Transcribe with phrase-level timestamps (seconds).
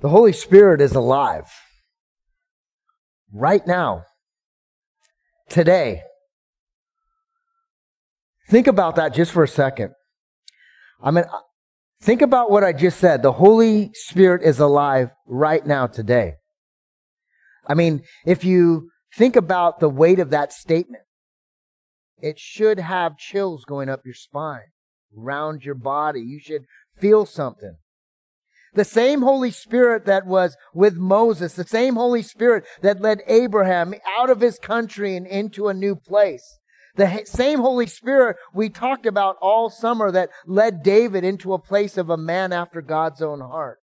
[0.00, 1.50] The Holy Spirit is alive.
[3.32, 4.04] Right now.
[5.48, 6.02] Today.
[8.48, 9.92] Think about that just for a second.
[11.02, 11.24] I mean,
[12.00, 13.22] think about what I just said.
[13.22, 16.34] The Holy Spirit is alive right now today.
[17.66, 21.02] I mean, if you think about the weight of that statement,
[22.20, 24.72] it should have chills going up your spine,
[25.16, 26.20] around your body.
[26.20, 26.64] You should
[26.98, 27.76] feel something.
[28.74, 33.94] The same Holy Spirit that was with Moses, the same Holy Spirit that led Abraham
[34.18, 36.58] out of his country and into a new place.
[36.96, 41.96] The same Holy Spirit we talked about all summer that led David into a place
[41.96, 43.78] of a man after God's own heart.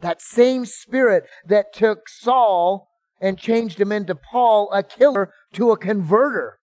[0.00, 2.88] That same Spirit that took Saul
[3.20, 6.58] and changed him into Paul, a killer, to a converter.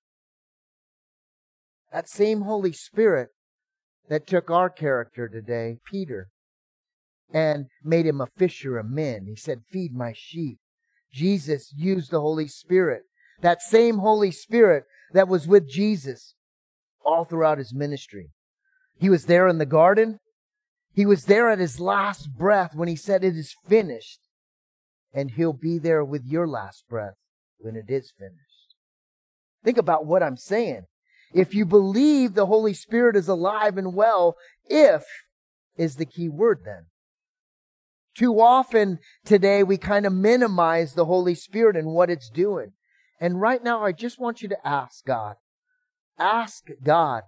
[1.94, 3.30] That same Holy Spirit
[4.10, 6.30] that took our character today, Peter,
[7.34, 9.26] and made him a fisher of men.
[9.26, 10.60] He said, Feed my sheep.
[11.12, 13.04] Jesus used the Holy Spirit.
[13.42, 16.36] That same Holy Spirit that was with Jesus
[17.06, 18.32] all throughout his ministry.
[19.00, 20.20] He was there in the garden.
[20.94, 24.20] He was there at his last breath when he said, It is finished.
[25.14, 27.16] And he'll be there with your last breath
[27.60, 28.76] when it is finished.
[29.64, 30.84] Think about what I'm saying.
[31.34, 34.36] If you believe the Holy Spirit is alive and well,
[34.66, 35.04] if
[35.78, 36.86] is the key word then.
[38.18, 42.72] Too often today we kind of minimize the Holy Spirit and what it's doing.
[43.20, 45.36] And right now I just want you to ask God.
[46.18, 47.24] Ask God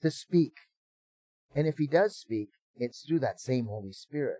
[0.00, 0.52] to speak.
[1.56, 4.38] And if He does speak, it's through that same Holy Spirit.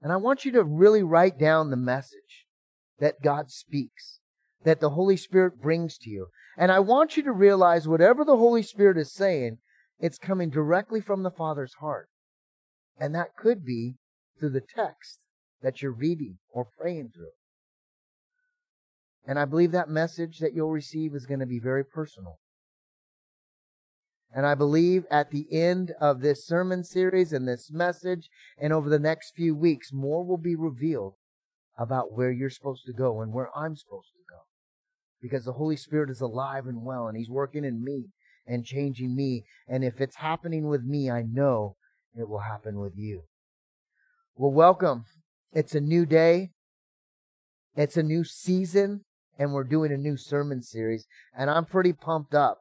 [0.00, 2.46] And I want you to really write down the message
[3.00, 4.20] that God speaks,
[4.62, 6.28] that the Holy Spirit brings to you.
[6.56, 9.58] And I want you to realize whatever the Holy Spirit is saying,
[9.98, 12.08] it's coming directly from the Father's heart.
[12.98, 13.96] And that could be
[14.38, 15.20] through the text
[15.62, 17.30] that you're reading or praying through.
[19.26, 22.38] And I believe that message that you'll receive is going to be very personal.
[24.34, 28.28] And I believe at the end of this sermon series and this message
[28.58, 31.14] and over the next few weeks, more will be revealed
[31.78, 34.40] about where you're supposed to go and where I'm supposed to go.
[35.22, 38.06] Because the Holy Spirit is alive and well and He's working in me
[38.46, 39.44] and changing me.
[39.66, 41.76] And if it's happening with me, I know
[42.18, 43.22] it will happen with you.
[44.36, 45.04] Well, welcome.
[45.52, 46.50] It's a new day.
[47.76, 49.02] It's a new season
[49.38, 51.06] and we're doing a new sermon series
[51.36, 52.58] and I'm pretty pumped up.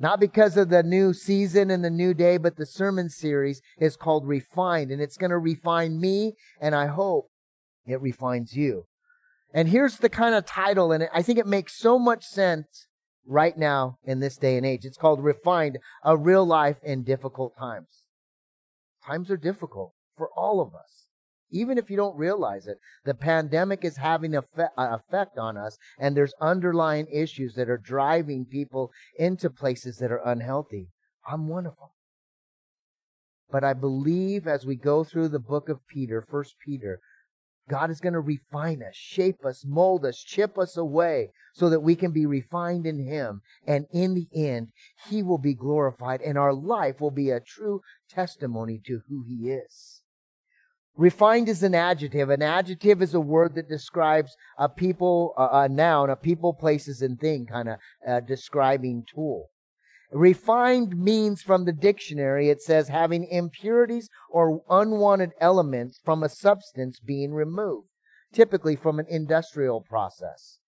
[0.00, 3.96] Not because of the new season and the new day, but the sermon series is
[3.96, 7.30] called Refined and it's going to refine me and I hope
[7.86, 8.84] it refines you.
[9.52, 12.86] And here's the kind of title and I think it makes so much sense
[13.26, 14.84] right now in this day and age.
[14.84, 18.04] It's called Refined, a real life in difficult times.
[19.08, 21.06] Times are difficult for all of us.
[21.50, 24.42] Even if you don't realize it, the pandemic is having an
[24.76, 30.20] effect on us, and there's underlying issues that are driving people into places that are
[30.26, 30.88] unhealthy.
[31.26, 31.88] I'm one of them.
[33.50, 37.00] But I believe as we go through the book of Peter, First Peter,
[37.68, 41.80] God is going to refine us, shape us, mold us, chip us away so that
[41.80, 43.42] we can be refined in Him.
[43.66, 44.68] And in the end,
[45.08, 49.50] He will be glorified and our life will be a true testimony to who He
[49.50, 50.02] is.
[50.96, 52.28] Refined is an adjective.
[52.28, 57.20] An adjective is a word that describes a people, a noun, a people, places, and
[57.20, 59.50] thing kind of uh, describing tool.
[60.10, 66.98] Refined means from the dictionary, it says having impurities or unwanted elements from a substance
[66.98, 67.88] being removed,
[68.32, 70.58] typically from an industrial process.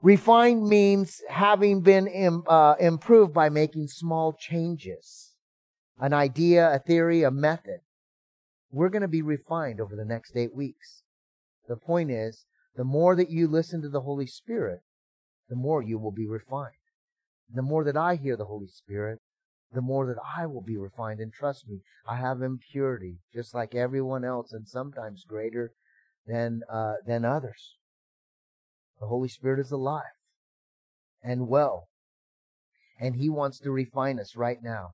[0.00, 5.29] Refined means having been Im, uh, improved by making small changes.
[6.00, 7.80] An idea, a theory, a method.
[8.72, 11.02] We're going to be refined over the next eight weeks.
[11.68, 14.80] The point is, the more that you listen to the Holy Spirit,
[15.48, 16.72] the more you will be refined.
[17.52, 19.18] The more that I hear the Holy Spirit,
[19.72, 21.20] the more that I will be refined.
[21.20, 25.72] And trust me, I have impurity, just like everyone else, and sometimes greater
[26.26, 27.76] than uh, than others.
[29.00, 30.16] The Holy Spirit is alive
[31.22, 31.88] and well,
[33.00, 34.90] and He wants to refine us right now.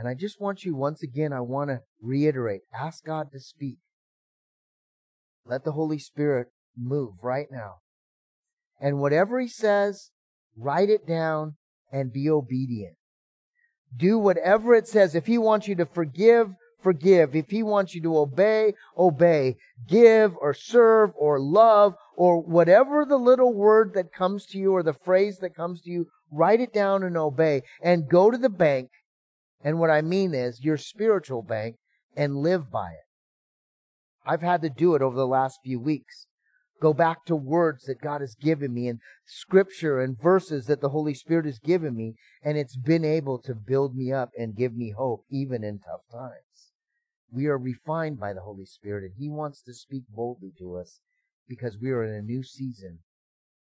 [0.00, 3.76] And I just want you, once again, I want to reiterate ask God to speak.
[5.44, 7.80] Let the Holy Spirit move right now.
[8.80, 10.10] And whatever He says,
[10.56, 11.56] write it down
[11.92, 12.94] and be obedient.
[13.94, 15.14] Do whatever it says.
[15.14, 17.36] If He wants you to forgive, forgive.
[17.36, 19.56] If He wants you to obey, obey.
[19.86, 24.82] Give or serve or love or whatever the little word that comes to you or
[24.82, 27.64] the phrase that comes to you, write it down and obey.
[27.82, 28.88] And go to the bank
[29.62, 31.76] and what I mean is your spiritual bank
[32.16, 33.06] and live by it.
[34.24, 36.26] I've had to do it over the last few weeks.
[36.80, 40.88] Go back to words that God has given me and scripture and verses that the
[40.90, 44.74] Holy Spirit has given me, and it's been able to build me up and give
[44.74, 46.72] me hope even in tough times.
[47.30, 51.00] We are refined by the Holy Spirit, and He wants to speak boldly to us
[51.46, 53.00] because we are in a new season.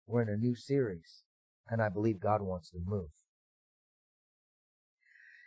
[0.07, 1.23] We're in a new series,
[1.69, 3.09] and I believe God wants to move.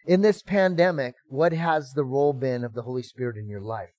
[0.05, 3.93] In this pandemic, what has the role been of the Holy Spirit in your life?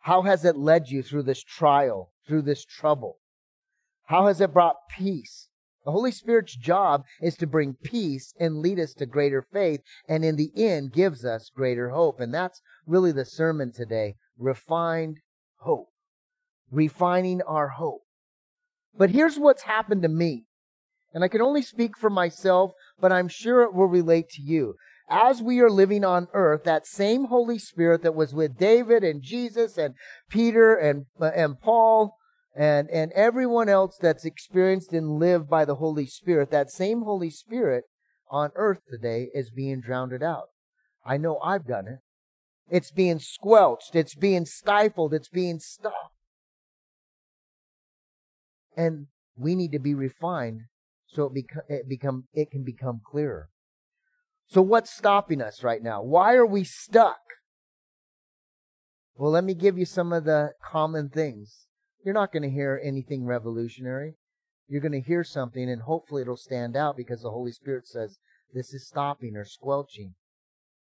[0.00, 3.18] How has it led you through this trial, through this trouble?
[4.06, 5.48] How has it brought peace?
[5.84, 10.24] The Holy Spirit's job is to bring peace and lead us to greater faith, and
[10.24, 12.18] in the end gives us greater hope.
[12.18, 15.18] And that's really the sermon today refined
[15.58, 15.88] hope.
[16.70, 18.02] Refining our hope.
[18.96, 20.45] But here's what's happened to me.
[21.16, 24.74] And I can only speak for myself, but I'm sure it will relate to you.
[25.08, 29.22] As we are living on earth, that same Holy Spirit that was with David and
[29.22, 29.94] Jesus and
[30.28, 32.18] Peter and, and Paul
[32.54, 37.30] and, and everyone else that's experienced and lived by the Holy Spirit, that same Holy
[37.30, 37.84] Spirit
[38.30, 40.48] on earth today is being drowned out.
[41.02, 42.00] I know I've done it.
[42.68, 43.96] It's being squelched.
[43.96, 45.14] It's being stifled.
[45.14, 46.12] It's being stopped.
[48.76, 50.64] And we need to be refined
[51.16, 53.48] so it, it become it can become clearer.
[54.46, 56.02] So what's stopping us right now?
[56.02, 57.18] Why are we stuck?
[59.16, 61.66] Well, let me give you some of the common things.
[62.04, 64.14] You're not going to hear anything revolutionary.
[64.68, 68.18] You're going to hear something and hopefully it'll stand out because the Holy Spirit says
[68.52, 70.14] this is stopping or squelching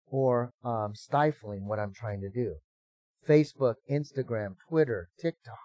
[0.06, 2.56] or um, stifling what I'm trying to do.
[3.28, 5.58] Facebook, Instagram, Twitter, TikTok.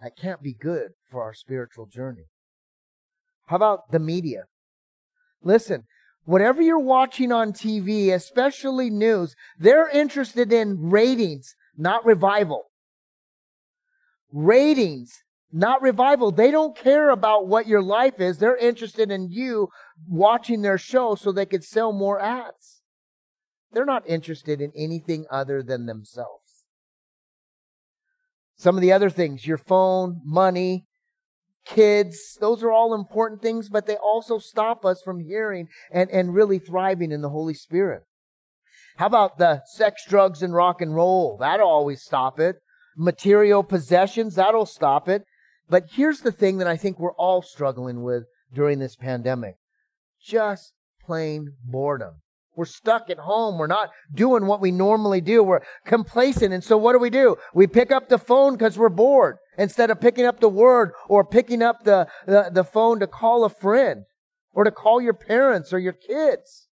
[0.00, 2.26] That can't be good for our spiritual journey.
[3.46, 4.44] How about the media?
[5.42, 5.84] Listen,
[6.24, 12.70] whatever you're watching on TV, especially news, they're interested in ratings, not revival.
[14.32, 16.32] Ratings, not revival.
[16.32, 18.38] They don't care about what your life is.
[18.38, 19.68] They're interested in you
[20.08, 22.82] watching their show so they could sell more ads.
[23.72, 26.64] They're not interested in anything other than themselves.
[28.56, 30.86] Some of the other things, your phone, money,
[31.64, 36.34] kids, those are all important things, but they also stop us from hearing and, and
[36.34, 38.02] really thriving in the Holy Spirit.
[38.96, 41.36] How about the sex, drugs, and rock and roll?
[41.38, 42.56] That'll always stop it.
[42.96, 45.24] Material possessions, that'll stop it.
[45.68, 49.56] But here's the thing that I think we're all struggling with during this pandemic.
[50.22, 50.74] Just
[51.04, 52.20] plain boredom.
[52.56, 53.58] We're stuck at home.
[53.58, 55.42] We're not doing what we normally do.
[55.42, 56.54] We're complacent.
[56.54, 57.36] And so what do we do?
[57.52, 61.24] We pick up the phone because we're bored instead of picking up the word or
[61.24, 64.04] picking up the, the, the, phone to call a friend
[64.52, 66.68] or to call your parents or your kids.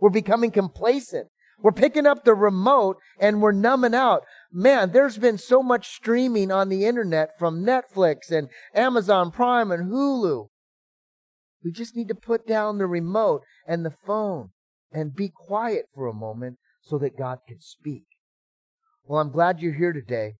[0.00, 1.28] We're becoming complacent.
[1.58, 4.24] We're picking up the remote and we're numbing out.
[4.52, 9.90] Man, there's been so much streaming on the internet from Netflix and Amazon Prime and
[9.90, 10.48] Hulu.
[11.64, 14.50] We just need to put down the remote and the phone
[14.92, 18.04] and be quiet for a moment so that God can speak.
[19.04, 20.34] Well, I'm glad you're here today.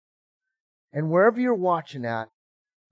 [0.96, 2.28] And wherever you're watching at,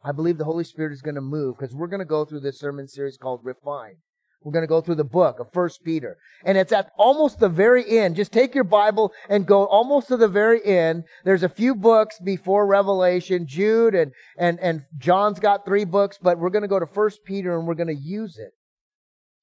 [0.05, 2.41] I believe the Holy Spirit is going to move because we're going to go through
[2.41, 3.95] this sermon series called Refine.
[4.43, 6.19] We're going to go through the book of First Peter.
[6.45, 8.17] And it's at almost the very end.
[8.17, 11.05] Just take your Bible and go almost to the very end.
[11.25, 13.47] There's a few books before Revelation.
[13.47, 17.21] Jude and, and, and John's got three books, but we're going to go to First
[17.25, 18.51] Peter and we're going to use it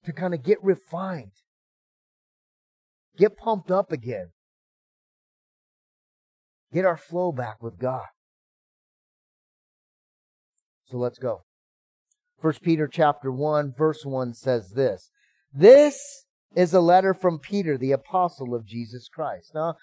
[0.06, 1.32] to kind of get refined.
[3.18, 4.28] Get pumped up again.
[6.72, 8.06] Get our flow back with God.
[10.92, 11.44] So let's go.
[12.42, 15.10] First Peter chapter 1 verse 1 says this.
[15.54, 19.52] This is a letter from Peter, the apostle of Jesus Christ.
[19.56, 19.76] Now,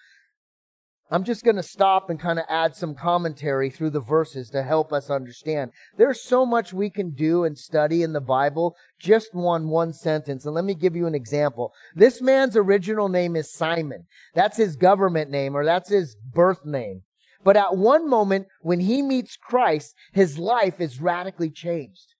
[1.10, 4.62] I'm just going to stop and kind of add some commentary through the verses to
[4.62, 5.70] help us understand.
[5.96, 10.44] There's so much we can do and study in the Bible just one one sentence.
[10.44, 11.72] And let me give you an example.
[11.94, 14.04] This man's original name is Simon.
[14.34, 17.04] That's his government name or that's his birth name.
[17.44, 22.14] But at one moment, when he meets Christ, his life is radically changed.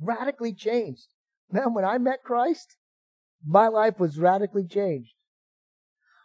[0.00, 1.06] Radically changed.
[1.50, 2.76] Man, when I met Christ,
[3.46, 5.12] my life was radically changed.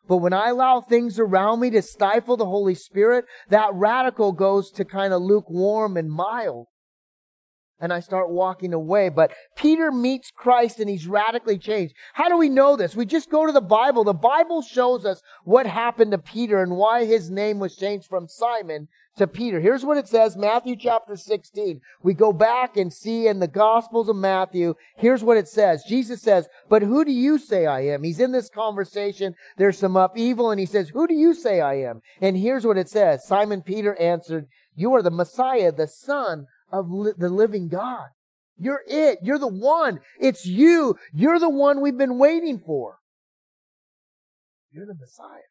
[0.07, 4.69] But when I allow things around me to stifle the Holy Spirit, that radical goes
[4.71, 6.67] to kind of lukewarm and mild
[7.79, 9.09] and I start walking away.
[9.09, 11.95] But Peter meets Christ and he's radically changed.
[12.13, 12.95] How do we know this?
[12.95, 14.03] We just go to the Bible.
[14.03, 18.27] The Bible shows us what happened to Peter and why his name was changed from
[18.27, 19.59] Simon to Peter.
[19.59, 21.79] Here's what it says, Matthew chapter 16.
[22.03, 25.83] We go back and see in the Gospels of Matthew, here's what it says.
[25.87, 28.03] Jesus says, but who do you say I am?
[28.03, 29.35] He's in this conversation.
[29.57, 32.01] There's some upheaval and he says, who do you say I am?
[32.21, 33.25] And here's what it says.
[33.25, 38.07] Simon Peter answered, you are the Messiah, the son of li- the living God.
[38.57, 39.19] You're it.
[39.21, 39.99] You're the one.
[40.19, 40.97] It's you.
[41.13, 42.97] You're the one we've been waiting for.
[44.71, 45.41] You're the Messiah.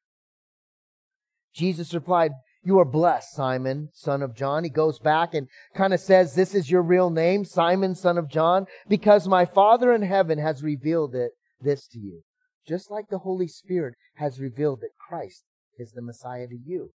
[1.55, 2.33] Jesus replied,
[2.67, 4.65] you are blessed, Simon, son of John.
[4.65, 8.31] He goes back and kind of says, This is your real name, Simon, son of
[8.31, 12.23] John, because my Father in heaven has revealed it, this to you.
[12.67, 15.45] Just like the Holy Spirit has revealed that Christ
[15.79, 16.93] is the Messiah to you.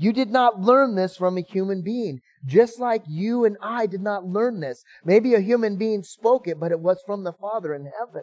[0.00, 4.00] You did not learn this from a human being, just like you and I did
[4.00, 4.82] not learn this.
[5.04, 8.22] Maybe a human being spoke it, but it was from the Father in heaven.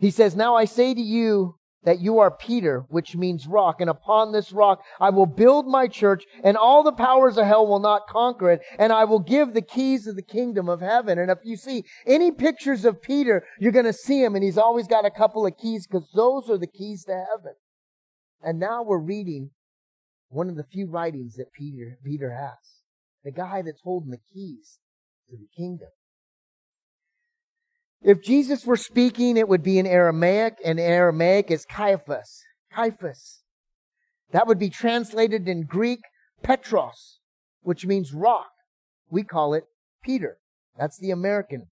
[0.00, 3.90] He says, Now I say to you that you are Peter, which means rock, and
[3.90, 7.78] upon this rock I will build my church, and all the powers of hell will
[7.78, 11.18] not conquer it, and I will give the keys of the kingdom of heaven.
[11.18, 14.56] And if you see any pictures of Peter, you're going to see him, and he's
[14.56, 17.52] always got a couple of keys, because those are the keys to heaven.
[18.42, 19.50] And now we're reading
[20.34, 22.58] one of the few writings that Peter, Peter has.
[23.24, 24.78] The guy that's holding the keys
[25.30, 25.88] to the kingdom.
[28.02, 32.42] If Jesus were speaking, it would be in Aramaic, and Aramaic is Caiaphas.
[32.70, 33.42] Caiaphas.
[34.32, 36.00] That would be translated in Greek,
[36.42, 37.20] Petros,
[37.62, 38.50] which means rock.
[39.08, 39.64] We call it
[40.02, 40.36] Peter.
[40.78, 41.68] That's the American.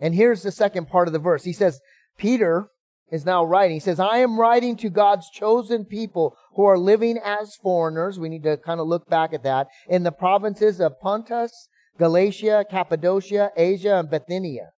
[0.00, 1.44] And here's the second part of the verse.
[1.44, 1.80] He says,
[2.18, 2.68] Peter
[3.10, 3.76] is now writing.
[3.76, 8.18] He says, I am writing to God's chosen people who are living as foreigners.
[8.18, 12.64] We need to kind of look back at that in the provinces of Pontus, Galatia,
[12.68, 14.70] Cappadocia, Asia, and Bithynia.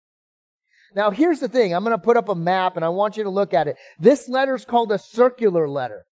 [0.94, 1.74] Now here's the thing.
[1.74, 3.76] I'm going to put up a map and I want you to look at it.
[3.98, 6.06] This letter is called a circular letter.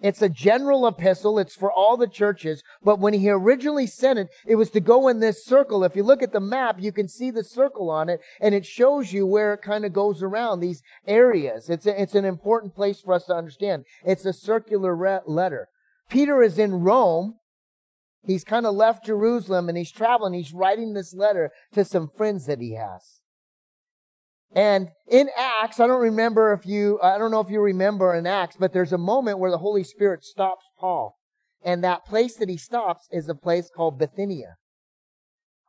[0.00, 1.38] It's a general epistle.
[1.38, 2.62] It's for all the churches.
[2.82, 5.82] But when he originally sent it, it was to go in this circle.
[5.82, 8.64] If you look at the map, you can see the circle on it and it
[8.64, 11.68] shows you where it kind of goes around these areas.
[11.68, 13.84] It's, a, it's an important place for us to understand.
[14.04, 15.68] It's a circular re- letter.
[16.08, 17.34] Peter is in Rome
[18.28, 20.34] He's kind of left Jerusalem and he's traveling.
[20.34, 23.17] He's writing this letter to some friends that he has.
[24.54, 28.26] And in Acts, I don't remember if you, I don't know if you remember in
[28.26, 31.16] Acts, but there's a moment where the Holy Spirit stops Paul.
[31.62, 34.56] And that place that he stops is a place called Bithynia.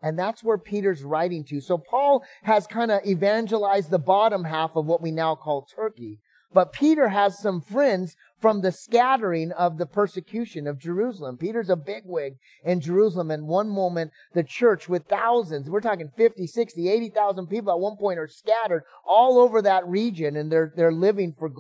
[0.02, 1.60] And that's where Peter's writing to.
[1.60, 6.20] So Paul has kind of evangelized the bottom half of what we now call Turkey.
[6.52, 11.38] But Peter has some friends from the scattering of the persecution of Jerusalem.
[11.38, 13.30] Peter's a bigwig in Jerusalem.
[13.30, 17.98] And one moment, the church with thousands, we're talking 50, 60, 80,000 people at one
[17.98, 21.52] point are scattered all over that region and they're, they're living for,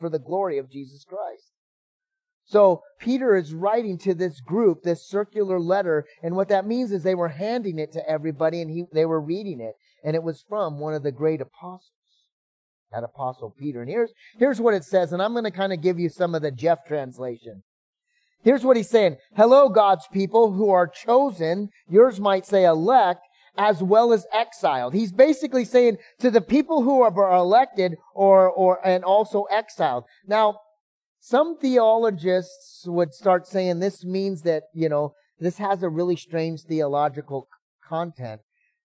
[0.00, 1.52] for the glory of Jesus Christ.
[2.44, 6.04] So Peter is writing to this group, this circular letter.
[6.22, 9.20] And what that means is they were handing it to everybody and he, they were
[9.20, 9.74] reading it.
[10.02, 11.92] And it was from one of the great apostles
[12.92, 13.80] that apostle Peter.
[13.80, 16.34] And here's, here's what it says, and I'm going to kind of give you some
[16.34, 17.62] of the Jeff translation.
[18.42, 19.16] Here's what he's saying.
[19.36, 21.68] Hello, God's people who are chosen.
[21.88, 23.20] Yours might say elect
[23.56, 24.94] as well as exiled.
[24.94, 30.04] He's basically saying to the people who are elected or, or, and also exiled.
[30.26, 30.58] Now,
[31.20, 36.62] some theologists would start saying this means that, you know, this has a really strange
[36.62, 37.46] theological
[37.86, 38.40] content.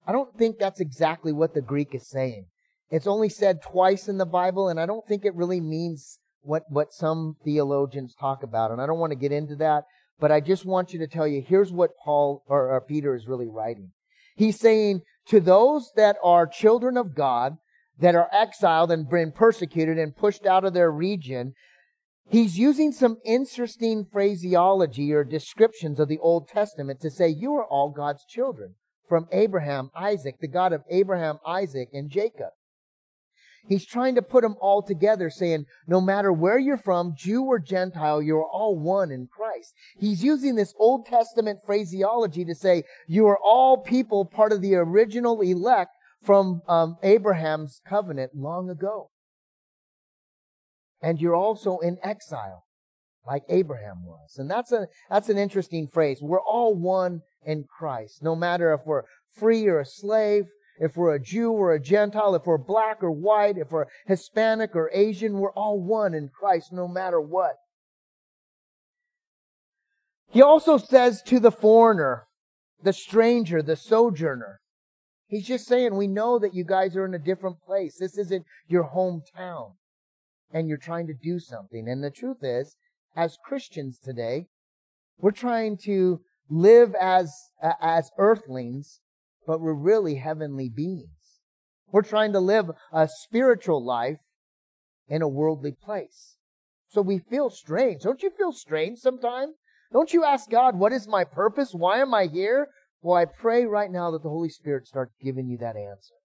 [0.05, 2.45] I don't think that's exactly what the Greek is saying.
[2.89, 6.63] It's only said twice in the Bible, and I don't think it really means what,
[6.69, 8.71] what some theologians talk about.
[8.71, 9.83] And I don't want to get into that,
[10.19, 13.27] but I just want you to tell you here's what Paul or, or Peter is
[13.27, 13.91] really writing.
[14.35, 17.57] He's saying to those that are children of God,
[17.99, 21.53] that are exiled and been persecuted and pushed out of their region,
[22.29, 27.65] he's using some interesting phraseology or descriptions of the Old Testament to say you are
[27.65, 28.75] all God's children
[29.09, 32.51] from Abraham, Isaac, the God of Abraham, Isaac, and Jacob.
[33.67, 37.59] He's trying to put them all together, saying, no matter where you're from, Jew or
[37.59, 39.73] Gentile, you're all one in Christ.
[39.99, 44.75] He's using this Old Testament phraseology to say, you are all people part of the
[44.75, 45.91] original elect
[46.23, 49.09] from um, Abraham's covenant long ago.
[51.01, 52.63] And you're also in exile,
[53.25, 54.35] like Abraham was.
[54.37, 56.19] And that's a, that's an interesting phrase.
[56.21, 58.23] We're all one in Christ.
[58.23, 59.03] No matter if we're
[59.35, 60.45] free or a slave,
[60.79, 64.75] if we're a Jew or a Gentile, if we're black or white, if we're Hispanic
[64.75, 67.55] or Asian, we're all one in Christ no matter what.
[70.29, 72.27] He also says to the foreigner,
[72.83, 74.59] the stranger, the sojourner,
[75.27, 77.97] he's just saying, we know that you guys are in a different place.
[77.97, 79.73] This isn't your hometown.
[80.51, 81.89] And you're trying to do something.
[81.89, 82.77] And the truth is,
[83.15, 84.47] as Christians today,
[85.17, 87.33] we're trying to live as,
[87.81, 89.01] as earthlings,
[89.47, 91.39] but we're really heavenly beings.
[91.89, 94.19] We're trying to live a spiritual life
[95.07, 96.35] in a worldly place.
[96.89, 98.01] So we feel strange.
[98.03, 99.55] Don't you feel strange sometimes?
[99.93, 101.71] Don't you ask God, what is my purpose?
[101.73, 102.67] Why am I here?
[103.01, 106.15] Well, I pray right now that the Holy Spirit starts giving you that answer.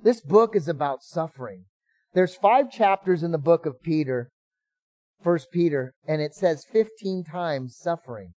[0.00, 1.64] This book is about suffering.
[2.14, 4.30] There's five chapters in the book of Peter,
[5.22, 8.32] First Peter, and it says 15 times suffering.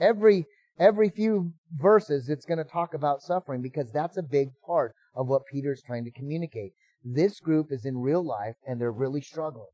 [0.00, 0.46] Every
[0.78, 5.28] every few verses it's going to talk about suffering because that's a big part of
[5.28, 6.72] what Peter's trying to communicate.
[7.04, 9.66] This group is in real life and they're really struggling.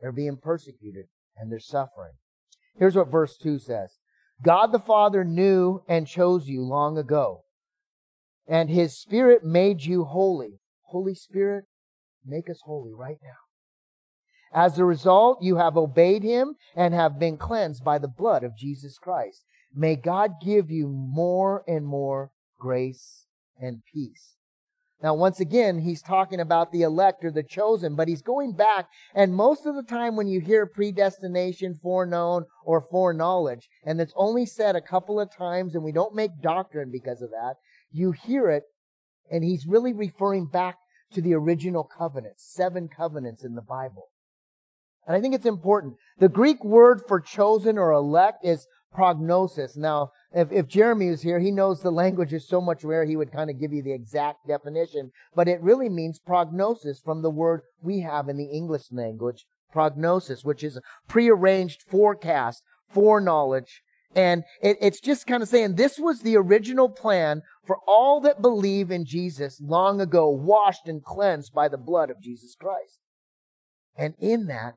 [0.00, 1.06] They're being persecuted
[1.36, 2.12] and they're suffering.
[2.78, 3.98] Here's what verse 2 says.
[4.42, 7.42] God the Father knew and chose you long ago,
[8.46, 10.60] and his Spirit made you holy.
[10.84, 11.66] Holy Spirit,
[12.24, 13.36] make us holy right now.
[14.52, 18.56] As a result, you have obeyed him and have been cleansed by the blood of
[18.56, 19.44] Jesus Christ.
[19.74, 23.26] May God give you more and more grace
[23.60, 24.36] and peace.
[25.02, 28.88] Now, once again, he's talking about the elect or the chosen, but he's going back.
[29.14, 34.44] And most of the time, when you hear predestination, foreknown, or foreknowledge, and it's only
[34.44, 37.54] said a couple of times, and we don't make doctrine because of that,
[37.90, 38.64] you hear it,
[39.30, 40.76] and he's really referring back
[41.12, 44.08] to the original covenants, seven covenants in the Bible.
[45.06, 45.94] And I think it's important.
[46.18, 49.76] The Greek word for chosen or elect is prognosis.
[49.76, 53.16] Now, if, if Jeremy is here, he knows the language is so much rare, he
[53.16, 55.10] would kind of give you the exact definition.
[55.34, 60.44] But it really means prognosis from the word we have in the English language, prognosis,
[60.44, 60.78] which is
[61.08, 63.82] prearranged forecast, foreknowledge.
[64.14, 68.42] And it, it's just kind of saying this was the original plan for all that
[68.42, 72.98] believe in Jesus long ago, washed and cleansed by the blood of Jesus Christ.
[73.96, 74.74] And in that,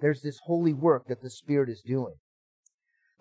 [0.00, 2.14] there's this holy work that the Spirit is doing.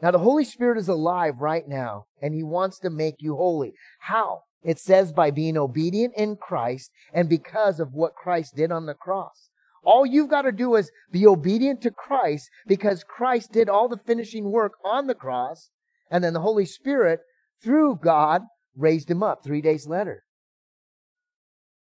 [0.02, 3.74] Now, the Holy Spirit is alive right now, and He wants to make you holy.
[4.00, 4.42] How?
[4.64, 8.94] It says by being obedient in Christ and because of what Christ did on the
[8.94, 9.50] cross.
[9.84, 14.00] All you've got to do is be obedient to Christ because Christ did all the
[14.06, 15.70] finishing work on the cross,
[16.10, 17.20] and then the Holy Spirit,
[17.62, 18.44] through God,
[18.76, 20.24] raised him up three days later.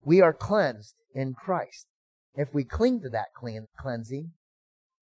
[0.03, 1.87] We are cleansed in Christ.
[2.35, 3.27] If we cling to that
[3.77, 4.31] cleansing,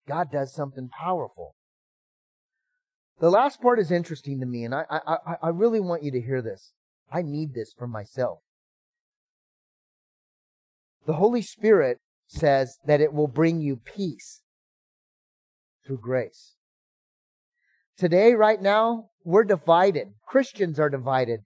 [0.08, 1.56] God does something powerful.
[3.24, 6.20] The last part is interesting to me, and I, I, I really want you to
[6.20, 6.74] hear this.
[7.10, 8.40] I need this for myself.
[11.06, 14.42] The Holy Spirit says that it will bring you peace
[15.88, 16.56] through grace.
[17.98, 20.10] Today, right now, we're divided.
[20.28, 21.46] Christians are divided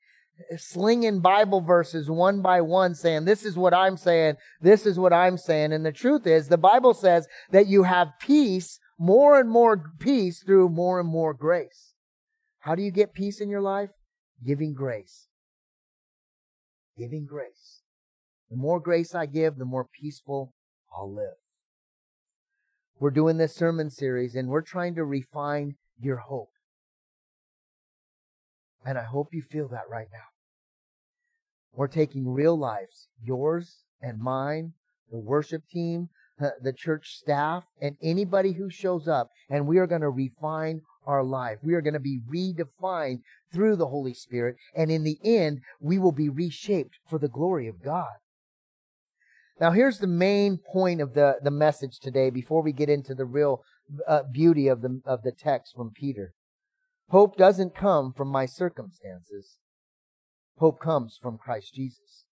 [0.58, 5.13] slinging Bible verses one by one saying, this is what I'm saying, this is what
[5.13, 5.74] I'm saying.
[5.74, 10.44] And the truth is, the Bible says that you have peace, more and more peace
[10.44, 11.94] through more and more grace.
[12.60, 13.92] How do you get peace in your life?
[14.46, 15.28] Giving grace.
[16.98, 17.82] Giving grace.
[18.50, 20.54] The more grace I give, the more peaceful
[20.96, 21.36] I'll live.
[23.00, 26.50] We're doing this sermon series and we're trying to refine your hope.
[28.84, 30.20] And I hope you feel that right now.
[31.74, 34.74] We're taking real lives, yours and mine,
[35.12, 40.02] the worship team, the church staff, and anybody who shows up, and we are going
[40.02, 41.58] to refine our life.
[41.63, 43.21] We are going to be redefined
[43.52, 47.67] through the Holy Spirit, and in the end, we will be reshaped for the glory
[47.67, 48.17] of God.
[49.60, 53.26] Now, here's the main point of the, the message today before we get into the
[53.26, 53.63] real
[54.08, 56.34] uh, beauty of the, of the text from Peter.
[57.10, 59.58] Hope doesn't come from my circumstances.
[60.58, 62.26] Hope comes from Christ Jesus.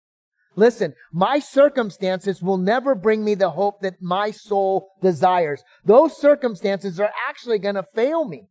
[0.55, 5.63] Listen, my circumstances will never bring me the hope that my soul desires.
[5.83, 8.47] Those circumstances are actually going to fail me.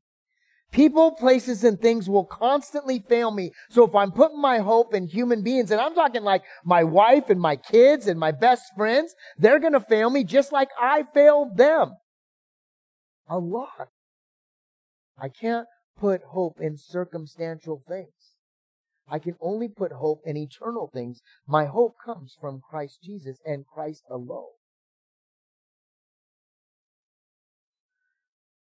[0.73, 3.53] People, places, and things will constantly fail me.
[3.69, 7.29] So if I'm putting my hope in human beings, and I'm talking like my wife
[7.29, 11.05] and my kids and my best friends, they're going to fail me just like I
[11.13, 11.93] failed them.
[13.29, 13.89] A lot.
[15.19, 15.67] I can't
[15.99, 18.32] put hope in circumstantial things.
[19.09, 21.21] I can only put hope in eternal things.
[21.47, 24.53] My hope comes from Christ Jesus and Christ alone.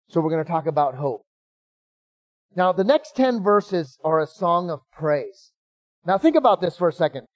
[0.10, 1.24] So we're going to talk about hope.
[2.56, 5.52] Now, the next 10 verses are a song of praise.
[6.06, 7.28] Now, think about this for a second.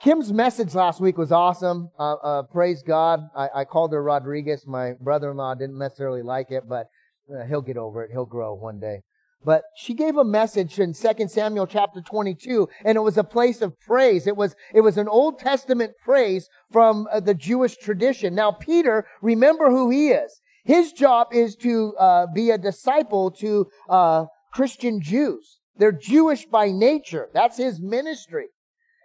[0.00, 1.90] Kim's message last week was awesome.
[1.98, 3.20] Uh, uh, praise God.
[3.36, 4.64] I, I, called her Rodriguez.
[4.66, 6.86] My brother-in-law didn't necessarily like it, but
[7.32, 8.10] uh, he'll get over it.
[8.12, 9.02] He'll grow one day.
[9.44, 13.62] But she gave a message in 2 Samuel chapter 22, and it was a place
[13.62, 14.26] of praise.
[14.26, 18.34] It was, it was an Old Testament praise from uh, the Jewish tradition.
[18.34, 20.40] Now, Peter, remember who he is.
[20.64, 25.60] His job is to uh, be a disciple to uh, Christian Jews.
[25.76, 27.28] They're Jewish by nature.
[27.32, 28.48] That's his ministry.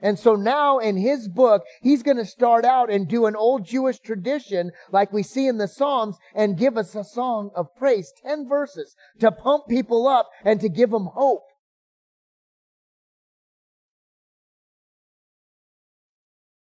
[0.03, 3.65] And so now in his book, he's going to start out and do an old
[3.65, 8.11] Jewish tradition like we see in the Psalms and give us a song of praise,
[8.21, 11.45] 10 verses to pump people up and to give them hope.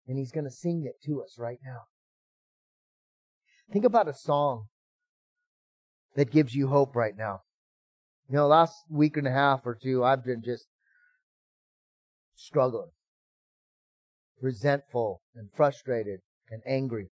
[0.07, 1.83] And he's going to sing it to us right now.
[3.71, 4.69] Think about a song
[6.17, 7.43] that gives you hope right now.
[8.31, 10.67] You know, last week and a half or two, I've been just
[12.35, 12.89] struggling
[14.41, 16.21] resentful and frustrated
[16.51, 17.09] and angry.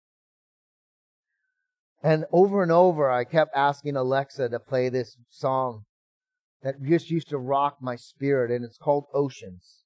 [2.03, 5.85] And over and over, I kept asking Alexa to play this song
[6.63, 9.85] that just used to rock my spirit, and it's called Oceans.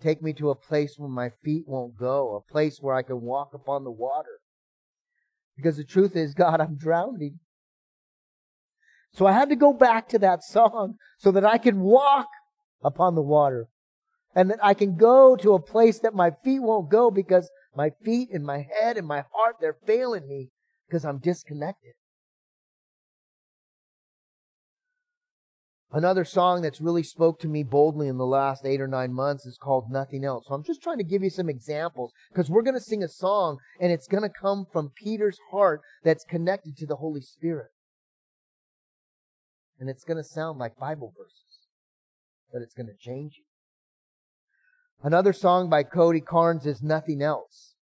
[0.00, 3.20] Take me to a place where my feet won't go, a place where I can
[3.20, 4.38] walk upon the water.
[5.56, 7.40] Because the truth is, God, I'm drowning.
[9.12, 12.28] So I had to go back to that song so that I could walk
[12.82, 13.68] upon the water
[14.34, 17.90] and that I can go to a place that my feet won't go because my
[18.04, 20.50] feet and my head and my heart, they're failing me
[20.86, 21.92] because I'm disconnected.
[25.90, 29.46] Another song that's really spoke to me boldly in the last eight or nine months
[29.46, 30.44] is called Nothing Else.
[30.46, 33.08] So I'm just trying to give you some examples because we're going to sing a
[33.08, 37.70] song and it's going to come from Peter's heart that's connected to the Holy Spirit.
[39.80, 41.68] And it's going to sound like Bible verses,
[42.52, 43.47] but it's going to change you.
[45.02, 47.74] Another song by Cody Carnes is Nothing Else.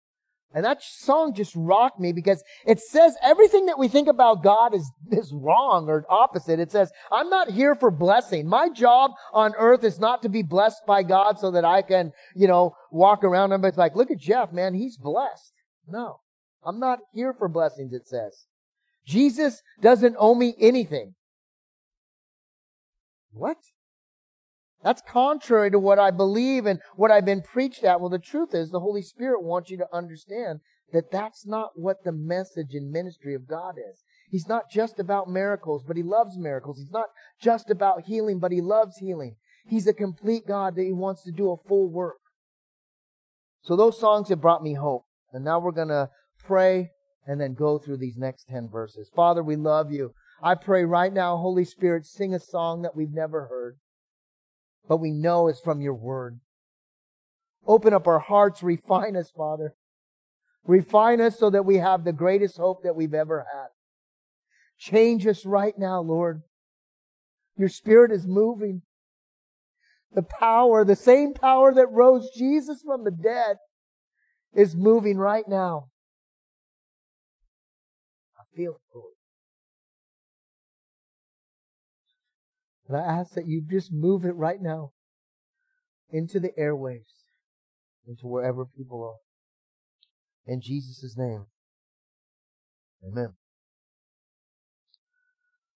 [0.53, 4.73] And that song just rocked me because it says everything that we think about God
[4.73, 6.61] is, is wrong or opposite.
[6.61, 8.47] It says, I'm not here for blessing.
[8.47, 12.13] My job on earth is not to be blessed by God so that I can,
[12.35, 15.51] you know, walk around and be like, look at Jeff, man, he's blessed.
[15.89, 16.21] No,
[16.63, 18.45] I'm not here for blessings, it says.
[19.05, 21.15] Jesus doesn't owe me anything.
[23.33, 23.57] What?
[24.85, 27.99] That's contrary to what I believe and what I've been preached at.
[27.99, 30.59] Well, the truth is, the Holy Spirit wants you to understand
[30.93, 34.03] that that's not what the message and ministry of God is.
[34.29, 36.77] He's not just about miracles, but He loves miracles.
[36.77, 37.07] He's not
[37.41, 39.37] just about healing, but He loves healing.
[39.67, 42.19] He's a complete God that He wants to do a full work.
[43.63, 45.05] So those songs have brought me hope.
[45.33, 46.91] And now we're going to pray
[47.25, 49.09] and then go through these next 10 verses.
[49.15, 50.13] Father, we love you.
[50.43, 53.77] I pray right now, Holy Spirit, sing a song that we've never heard
[54.87, 56.39] but we know it's from your word.
[57.67, 59.73] Open up our hearts, refine us, Father.
[60.65, 63.67] Refine us so that we have the greatest hope that we've ever had.
[64.77, 66.41] Change us right now, Lord.
[67.57, 68.81] Your spirit is moving.
[70.13, 73.57] The power, the same power that rose Jesus from the dead,
[74.53, 75.89] is moving right now.
[78.37, 79.14] I feel it, Lord.
[82.87, 84.91] And I ask that you just move it right now
[86.09, 87.23] into the airwaves,
[88.07, 89.19] into wherever people are.
[90.51, 91.45] In Jesus' name.
[93.03, 93.33] Amen.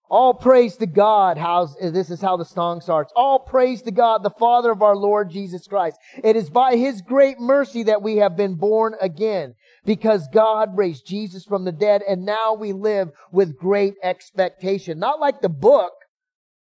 [0.09, 1.37] All praise to God.
[1.37, 3.13] How's, this is how the song starts.
[3.15, 5.97] All praise to God, the Father of our Lord Jesus Christ.
[6.23, 9.53] It is by His great mercy that we have been born again
[9.85, 14.97] because God raised Jesus from the dead and now we live with great expectation.
[14.97, 15.93] Not like the book,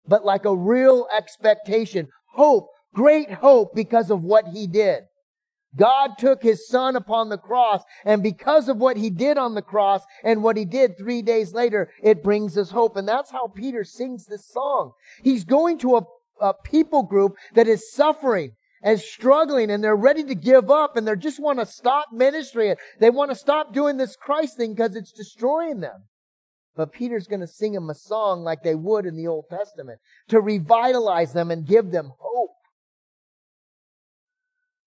[0.09, 2.07] but like a real expectation.
[2.33, 5.03] Hope, great hope because of what he did.
[5.75, 9.61] God took his son upon the cross, and because of what he did on the
[9.61, 12.97] cross and what he did three days later, it brings us hope.
[12.97, 14.93] And that's how Peter sings this song.
[15.23, 16.01] He's going to a,
[16.41, 21.07] a people group that is suffering and struggling and they're ready to give up and
[21.07, 22.73] they just want to stop ministry.
[22.99, 26.05] They want to stop doing this Christ thing because it's destroying them.
[26.79, 29.99] But Peter's going to sing them a song like they would in the Old Testament
[30.29, 32.55] to revitalize them and give them hope.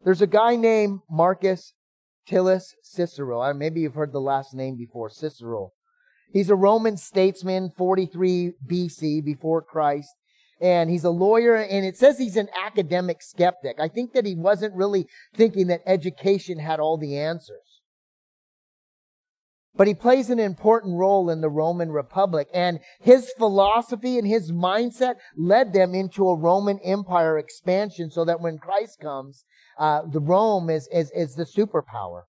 [0.02, 1.74] There's a guy named Marcus
[2.26, 3.52] Tullius Cicero.
[3.52, 5.72] Maybe you've heard the last name before, Cicero.
[6.32, 10.14] He's a Roman statesman, 43 BC, before Christ.
[10.62, 13.76] And he's a lawyer, and it says he's an academic skeptic.
[13.78, 17.81] I think that he wasn't really thinking that education had all the answers.
[19.74, 24.52] But he plays an important role in the Roman Republic and his philosophy and his
[24.52, 29.44] mindset led them into a Roman Empire expansion so that when Christ comes,
[29.78, 32.22] uh, the Rome is, is, is the superpower.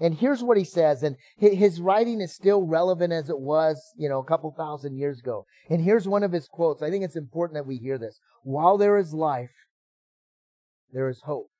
[0.00, 4.08] And here's what he says, and his writing is still relevant as it was, you
[4.08, 5.46] know, a couple thousand years ago.
[5.70, 6.82] And here's one of his quotes.
[6.82, 8.18] I think it's important that we hear this.
[8.42, 9.52] While there is life,
[10.90, 11.50] there is hope.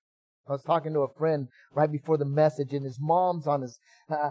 [0.48, 3.78] I was talking to a friend right before the message, and his mom's on his
[4.10, 4.30] uh,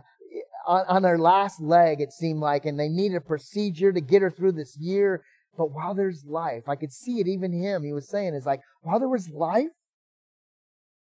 [0.68, 4.22] on, on her last leg, it seemed like, and they needed a procedure to get
[4.22, 5.24] her through this year.
[5.58, 8.62] But while there's life, I could see it, even him, he was saying, is like,
[8.82, 9.68] while there was life,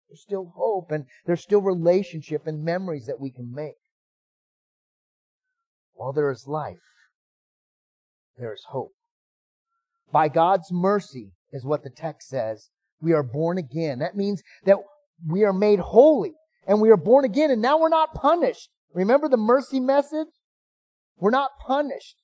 [0.09, 3.75] there's still hope and there's still relationship and memories that we can make.
[5.95, 6.77] While there is life,
[8.39, 8.93] there is hope.
[10.13, 13.99] By God's mercy, is what the text says, we are born again.
[13.99, 14.77] That means that
[15.27, 16.33] we are made holy
[16.67, 18.69] and we are born again and now we're not punished.
[18.97, 20.29] Remember the mercy message?
[21.19, 22.17] We're not punished.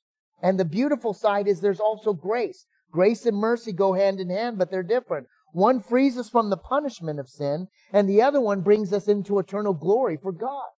[0.42, 2.64] And the beautiful side is there's also grace.
[2.90, 5.26] Grace and mercy go hand in hand, but they're different.
[5.52, 9.38] One frees us from the punishment of sin, and the other one brings us into
[9.38, 10.70] eternal glory for God.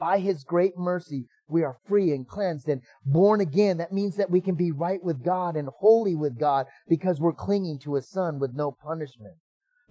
[0.00, 3.76] By His great mercy, we are free and cleansed and born again.
[3.76, 7.32] That means that we can be right with God and holy with God because we're
[7.32, 9.36] clinging to His Son with no punishment.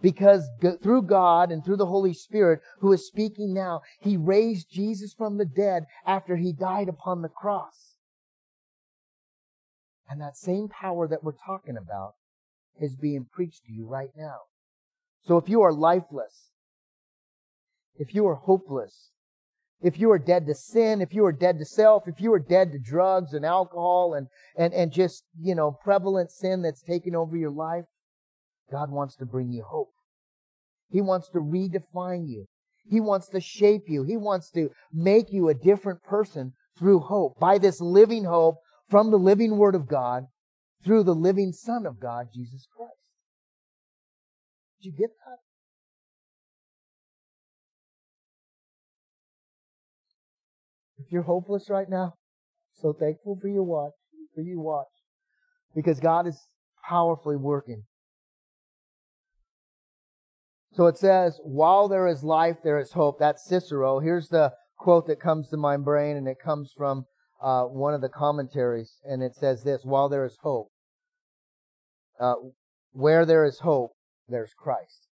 [0.01, 0.49] Because
[0.81, 5.37] through God and through the Holy Spirit who is speaking now, He raised Jesus from
[5.37, 7.95] the dead after He died upon the cross.
[10.09, 12.13] And that same power that we're talking about
[12.79, 14.37] is being preached to you right now.
[15.21, 16.49] So if you are lifeless,
[17.95, 19.11] if you are hopeless,
[19.81, 22.39] if you are dead to sin, if you are dead to self, if you are
[22.39, 27.15] dead to drugs and alcohol and, and, and just, you know, prevalent sin that's taken
[27.15, 27.85] over your life,
[28.71, 29.91] God wants to bring you hope.
[30.89, 32.45] He wants to redefine you.
[32.89, 34.03] He wants to shape you.
[34.03, 38.55] He wants to make you a different person through hope, by this living hope
[38.89, 40.23] from the living Word of God
[40.83, 42.93] through the living Son of God, Jesus Christ.
[44.81, 45.37] Did you get that?
[51.05, 52.13] If you're hopeless right now,
[52.73, 53.93] so thankful for your watch,
[54.33, 54.87] for you watch,
[55.75, 56.47] because God is
[56.87, 57.83] powerfully working.
[60.79, 63.19] So it says, while there is life, there is hope.
[63.19, 63.99] That's Cicero.
[63.99, 67.03] Here's the quote that comes to my brain, and it comes from
[67.41, 70.69] uh, one of the commentaries, and it says this: "While there is hope,
[72.17, 72.35] uh,
[72.93, 73.91] where there is hope,
[74.29, 75.09] there's Christ."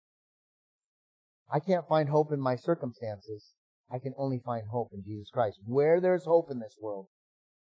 [1.53, 3.55] I can't find hope in my circumstances.
[3.91, 5.59] I can only find hope in Jesus Christ.
[5.65, 7.09] Where there's hope in this world,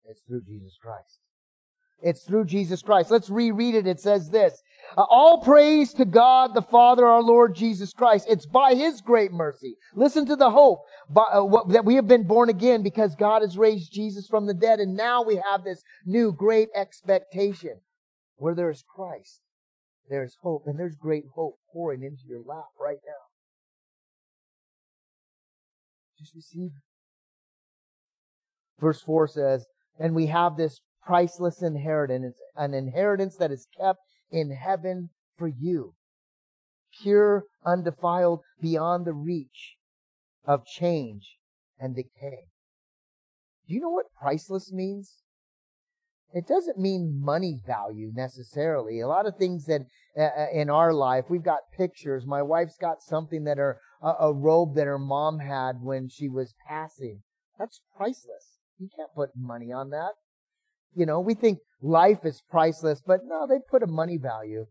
[0.06, 1.20] it's through Jesus Christ.
[2.02, 3.10] It's through Jesus Christ.
[3.10, 3.86] Let's reread it.
[3.86, 4.62] It says this.
[4.96, 8.26] Uh, all praise to God the Father, our Lord Jesus Christ.
[8.28, 9.76] It's by His great mercy.
[9.94, 13.42] Listen to the hope by, uh, what, that we have been born again because God
[13.42, 14.80] has raised Jesus from the dead.
[14.80, 17.80] And now we have this new great expectation
[18.36, 19.40] where there is Christ.
[20.08, 23.12] There's hope and there's great hope pouring into your lap right now.
[26.18, 26.82] Just receive it.
[28.80, 29.66] Verse 4 says,
[29.98, 35.94] and we have this priceless inheritance, an inheritance that is kept in heaven for you.
[37.02, 39.76] Pure, undefiled, beyond the reach
[40.44, 41.36] of change
[41.78, 42.46] and decay.
[43.68, 45.22] Do you know what priceless means?
[46.32, 49.00] It doesn't mean money value necessarily.
[49.00, 49.82] A lot of things that
[50.16, 52.26] uh, uh in our life, we've got pictures.
[52.26, 56.28] My wife's got something that her, uh, a robe that her mom had when she
[56.28, 57.22] was passing.
[57.58, 58.58] That's priceless.
[58.78, 60.12] You can't put money on that.
[60.94, 64.66] You know, we think life is priceless, but no, they put a money value.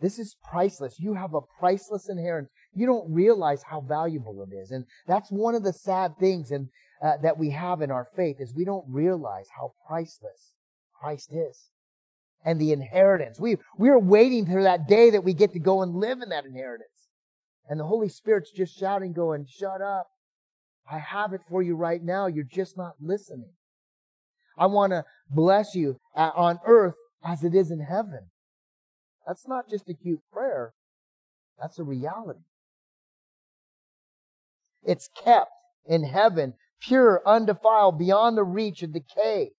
[0.00, 1.00] This is priceless.
[1.00, 2.52] You have a priceless inheritance.
[2.74, 4.70] You don't realize how valuable it is.
[4.70, 6.68] And that's one of the sad things and,
[7.02, 10.54] uh, that we have in our faith is we don't realize how priceless
[11.00, 11.70] Christ is.
[12.44, 13.40] And the inheritance.
[13.40, 16.28] We, we are waiting for that day that we get to go and live in
[16.28, 16.88] that inheritance.
[17.68, 20.08] And the Holy Spirit's just shouting, going, shut up.
[20.90, 22.26] I have it for you right now.
[22.26, 23.50] You're just not listening.
[24.56, 28.30] I want to bless you on earth as it is in heaven.
[29.26, 30.72] That's not just a cute prayer.
[31.60, 32.40] That's a reality.
[34.84, 35.50] It's kept
[35.86, 39.50] in heaven, pure, undefiled, beyond the reach of decay.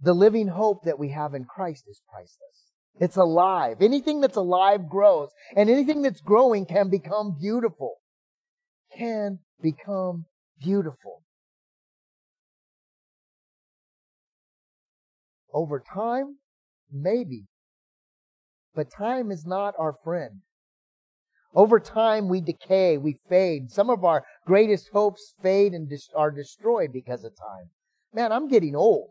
[0.00, 2.72] The living hope that we have in Christ is priceless.
[3.00, 3.78] It's alive.
[3.80, 7.96] Anything that's alive grows, and anything that's growing can become beautiful.
[8.96, 10.26] Can become
[10.62, 11.23] beautiful.
[15.54, 16.38] Over time,
[16.92, 17.44] maybe.
[18.74, 20.40] But time is not our friend.
[21.54, 23.70] Over time, we decay, we fade.
[23.70, 27.70] Some of our greatest hopes fade and are destroyed because of time.
[28.12, 29.10] Man, I'm getting old.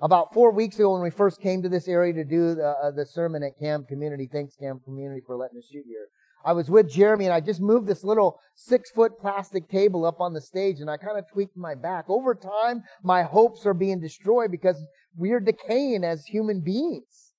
[0.00, 2.90] About four weeks ago, when we first came to this area to do the, uh,
[2.90, 6.08] the sermon at Camp Community, thanks Camp Community for letting us shoot here.
[6.44, 10.20] I was with Jeremy and I just moved this little six foot plastic table up
[10.20, 12.04] on the stage and I kind of tweaked my back.
[12.08, 14.82] Over time, my hopes are being destroyed because
[15.16, 17.32] we are decaying as human beings.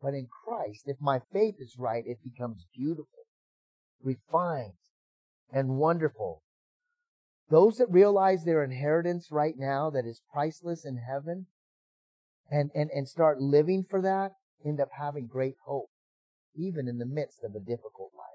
[0.00, 3.26] But in Christ, if my faith is right, it becomes beautiful,
[4.02, 4.74] refined,
[5.52, 6.42] and wonderful.
[7.50, 11.46] Those that realize their inheritance right now that is priceless in heaven
[12.50, 14.32] and, and, and start living for that
[14.64, 15.88] end up having great hope,
[16.58, 18.26] even in the midst of a difficult life.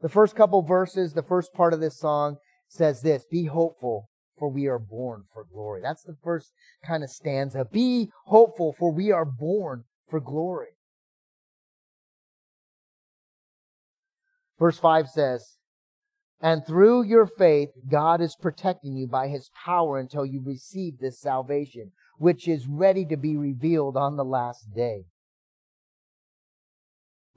[0.00, 2.36] The first couple verses, the first part of this song
[2.68, 5.80] says this, be hopeful for we are born for glory.
[5.82, 6.52] That's the first
[6.84, 7.66] kind of stanza.
[7.70, 10.68] Be hopeful for we are born for glory.
[14.58, 15.56] Verse 5 says,
[16.40, 21.20] And through your faith, God is protecting you by his power until you receive this
[21.20, 25.04] salvation, which is ready to be revealed on the last day.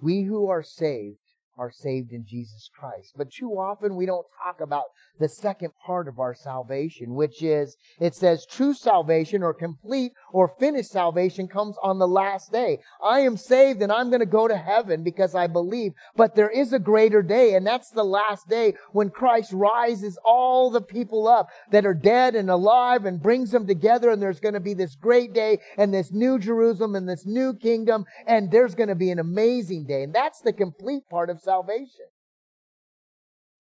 [0.01, 1.20] We who are saved
[1.61, 3.13] are saved in Jesus Christ.
[3.15, 4.85] But too often we don't talk about
[5.19, 10.55] the second part of our salvation, which is, it says true salvation or complete or
[10.59, 12.79] finished salvation comes on the last day.
[13.03, 16.49] I am saved and I'm going to go to heaven because I believe, but there
[16.49, 21.27] is a greater day and that's the last day when Christ rises all the people
[21.27, 24.73] up that are dead and alive and brings them together and there's going to be
[24.73, 28.95] this great day and this new Jerusalem and this new kingdom and there's going to
[28.95, 30.01] be an amazing day.
[30.01, 31.50] And that's the complete part of salvation.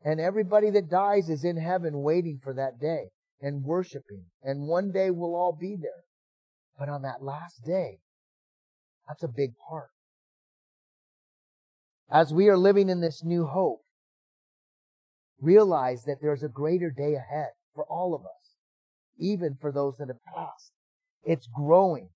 [0.03, 3.09] And everybody that dies is in heaven waiting for that day
[3.41, 4.25] and worshiping.
[4.43, 6.03] And one day we'll all be there.
[6.77, 7.99] But on that last day,
[9.07, 9.89] that's a big part.
[12.09, 13.81] As we are living in this new hope,
[15.39, 18.55] realize that there's a greater day ahead for all of us,
[19.17, 20.71] even for those that have passed.
[21.23, 22.09] It's growing.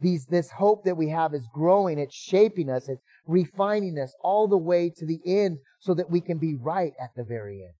[0.00, 1.98] These, this hope that we have is growing.
[1.98, 2.88] It's shaping us.
[2.88, 6.92] It's refining us all the way to the end so that we can be right
[7.00, 7.74] at the very end.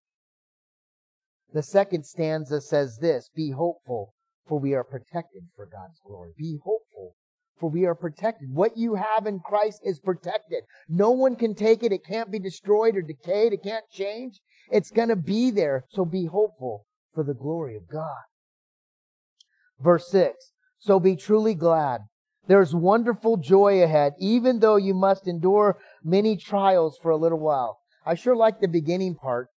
[1.53, 4.15] The second stanza says this, be hopeful
[4.47, 6.33] for we are protected for God's glory.
[6.37, 7.15] Be hopeful
[7.59, 8.53] for we are protected.
[8.53, 10.65] What you have in Christ is protected.
[10.89, 11.93] No one can take it.
[11.93, 13.53] It can't be destroyed or decayed.
[13.53, 14.41] It can't change.
[14.71, 15.85] It's going to be there.
[15.91, 18.25] So be hopeful for the glory of God.
[19.79, 20.53] Verse 6.
[20.79, 22.01] So be truly glad.
[22.47, 27.79] There's wonderful joy ahead, even though you must endure many trials for a little while.
[28.05, 29.49] I sure like the beginning part.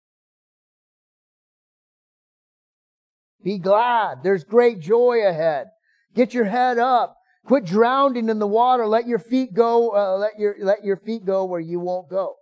[3.43, 4.23] Be glad.
[4.23, 5.67] There's great joy ahead.
[6.15, 7.15] Get your head up.
[7.45, 8.88] Quit drowning in the water.
[8.88, 12.36] Let your feet go, uh, let your, let your feet go where you won't go.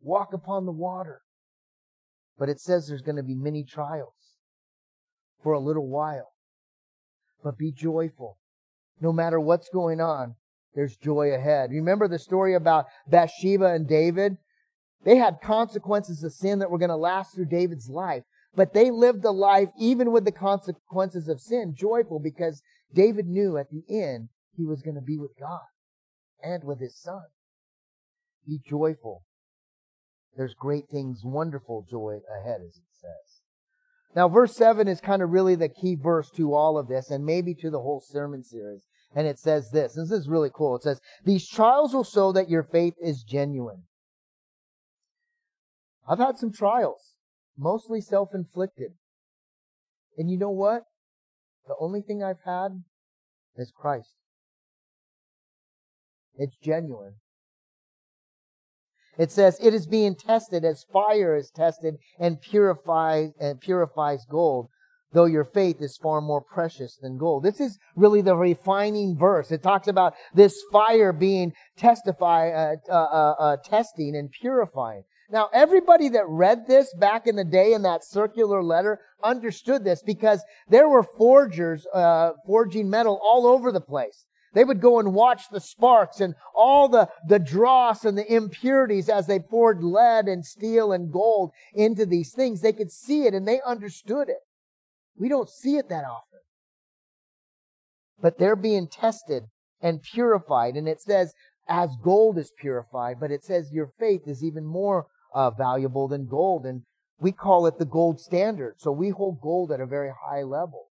[0.00, 1.20] Walk upon the water.
[2.38, 4.14] But it says there's going to be many trials
[5.42, 6.32] for a little while.
[7.42, 8.38] But be joyful.
[9.02, 10.36] No matter what's going on,
[10.74, 11.70] there's joy ahead.
[11.70, 14.36] Remember the story about Bathsheba and David?
[15.04, 18.22] They had consequences of sin that were going to last through David's life.
[18.54, 22.62] But they lived a life, even with the consequences of sin, joyful because
[22.94, 25.66] David knew at the end he was going to be with God
[26.40, 27.24] and with his son.
[28.46, 29.24] Be joyful.
[30.36, 33.42] There's great things, wonderful joy ahead, as it says.
[34.14, 37.24] Now, verse 7 is kind of really the key verse to all of this and
[37.24, 38.86] maybe to the whole sermon series.
[39.14, 39.94] And it says this.
[39.94, 40.76] This is really cool.
[40.76, 43.82] It says, These trials will show that your faith is genuine.
[46.08, 47.14] I've had some trials,
[47.56, 48.92] mostly self inflicted.
[50.16, 50.84] And you know what?
[51.66, 52.82] The only thing I've had
[53.56, 54.14] is Christ.
[56.36, 57.14] It's genuine.
[59.18, 64.68] It says it is being tested as fire is tested and purifies and purifies gold,
[65.12, 67.42] though your faith is far more precious than gold.
[67.42, 69.50] This is really the refining verse.
[69.50, 75.04] It talks about this fire being testify, uh, uh, uh, uh testing and purifying.
[75.30, 80.02] Now, everybody that read this back in the day in that circular letter understood this
[80.02, 84.26] because there were forgers uh, forging metal all over the place.
[84.54, 89.08] They would go and watch the sparks and all the, the dross and the impurities
[89.08, 92.60] as they poured lead and steel and gold into these things.
[92.60, 94.40] They could see it and they understood it.
[95.16, 96.40] We don't see it that often.
[98.20, 99.44] But they're being tested
[99.80, 100.74] and purified.
[100.74, 101.34] And it says,
[101.68, 106.26] as gold is purified, but it says your faith is even more uh, valuable than
[106.26, 106.64] gold.
[106.66, 106.82] And
[107.18, 108.74] we call it the gold standard.
[108.78, 110.88] So we hold gold at a very high level.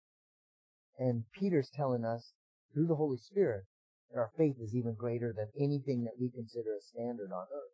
[0.98, 2.32] And Peter's telling us
[2.74, 3.64] through the Holy Spirit
[4.10, 7.67] that our faith is even greater than anything that we consider a standard on earth.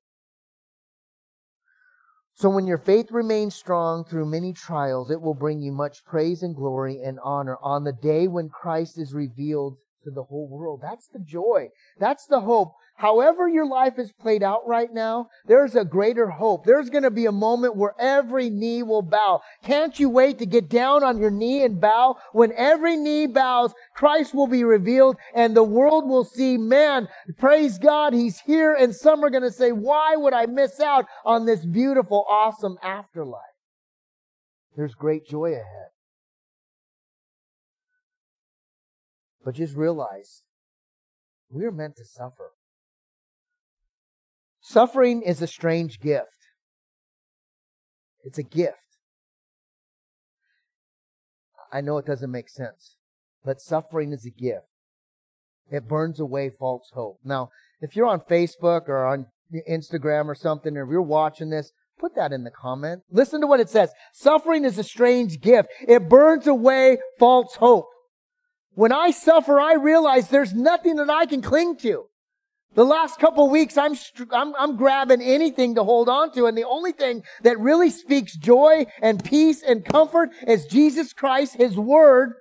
[2.36, 6.42] So when your faith remains strong through many trials, it will bring you much praise
[6.42, 10.80] and glory and honor on the day when Christ is revealed to the whole world.
[10.82, 11.68] That's the joy.
[11.98, 12.74] That's the hope.
[12.96, 16.64] However your life is played out right now, there's a greater hope.
[16.64, 19.40] There's going to be a moment where every knee will bow.
[19.64, 22.16] Can't you wait to get down on your knee and bow?
[22.32, 27.78] When every knee bows, Christ will be revealed and the world will see, man, praise
[27.78, 28.74] God, He's here.
[28.74, 32.78] And some are going to say, why would I miss out on this beautiful, awesome
[32.80, 33.42] afterlife?
[34.76, 35.90] There's great joy ahead.
[39.44, 40.42] But just realize
[41.50, 42.52] we're meant to suffer.
[44.66, 46.38] Suffering is a strange gift.
[48.24, 48.78] It's a gift.
[51.70, 52.96] I know it doesn't make sense,
[53.44, 54.64] but suffering is a gift.
[55.70, 57.18] It burns away false hope.
[57.22, 57.50] Now,
[57.82, 59.26] if you're on Facebook or on
[59.68, 63.02] Instagram or something, or if you're watching this, put that in the comment.
[63.10, 63.92] Listen to what it says.
[64.14, 65.68] Suffering is a strange gift.
[65.86, 67.88] It burns away false hope.
[68.70, 72.06] When I suffer, I realize there's nothing that I can cling to.
[72.74, 73.94] The last couple weeks, I'm,
[74.32, 76.46] I'm, I'm grabbing anything to hold on to.
[76.46, 81.54] And the only thing that really speaks joy and peace and comfort is Jesus Christ,
[81.54, 82.34] His Word,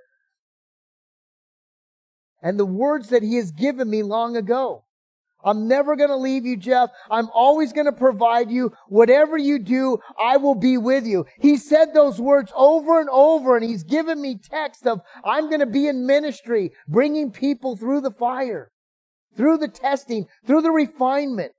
[2.41, 4.85] and the words that He has given me long ago.
[5.45, 6.89] I'm never going to leave you, Jeff.
[7.11, 8.71] I'm always going to provide you.
[8.87, 11.25] Whatever you do, I will be with you.
[11.39, 15.59] He said those words over and over and he's given me text of, I'm going
[15.59, 18.71] to be in ministry, bringing people through the fire,
[19.35, 21.51] through the testing, through the refinement.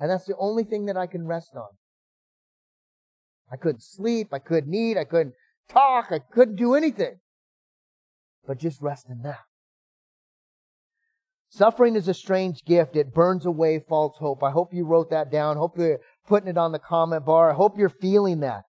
[0.00, 1.68] And that's the only thing that I can rest on.
[3.50, 4.28] I couldn't sleep.
[4.32, 4.96] I couldn't eat.
[4.96, 5.34] I couldn't
[5.68, 6.08] talk.
[6.10, 7.18] I couldn't do anything.
[8.46, 9.40] But just rest in that.
[11.50, 12.94] Suffering is a strange gift.
[12.94, 14.42] It burns away false hope.
[14.42, 15.56] I hope you wrote that down.
[15.56, 17.50] Hope you're putting it on the comment bar.
[17.50, 18.64] I hope you're feeling that.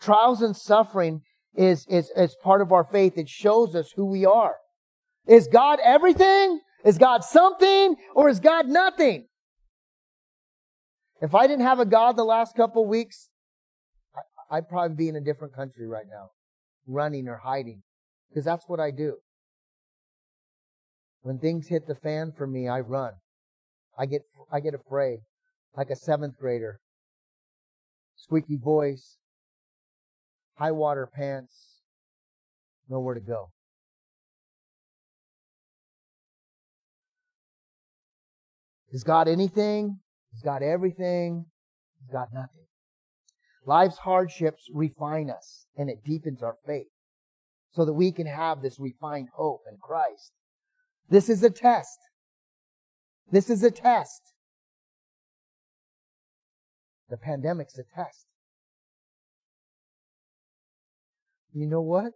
[0.00, 1.22] Trials and suffering
[1.54, 3.18] is, is, is part of our faith.
[3.18, 4.54] It shows us who we are.
[5.26, 6.60] Is God everything?
[6.84, 7.96] Is God something?
[8.14, 9.26] Or is God nothing?
[11.20, 13.30] If I didn't have a God the last couple weeks,
[14.50, 16.30] I'd probably be in a different country right now,
[16.86, 17.82] running or hiding,
[18.28, 19.16] because that's what I do.
[21.22, 23.14] When things hit the fan for me, I run.
[23.98, 24.22] I get,
[24.52, 25.20] I get afraid.
[25.74, 26.80] Like a seventh grader.
[28.16, 29.16] Squeaky voice.
[30.56, 31.80] High water pants.
[32.88, 33.50] Nowhere to go.
[38.94, 39.98] Is God anything?
[40.36, 41.46] Is God everything?
[42.00, 42.64] Is God nothing?
[43.66, 46.86] Life's hardships refine us and it deepens our faith
[47.72, 50.30] so that we can have this refined hope in Christ.
[51.10, 51.98] This is a test.
[53.32, 54.32] This is a test.
[57.10, 58.26] The pandemic's a test.
[61.52, 62.12] You know what?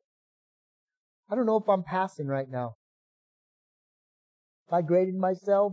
[1.28, 2.74] I don't know if I'm passing right now.
[4.68, 5.72] If I graded myself,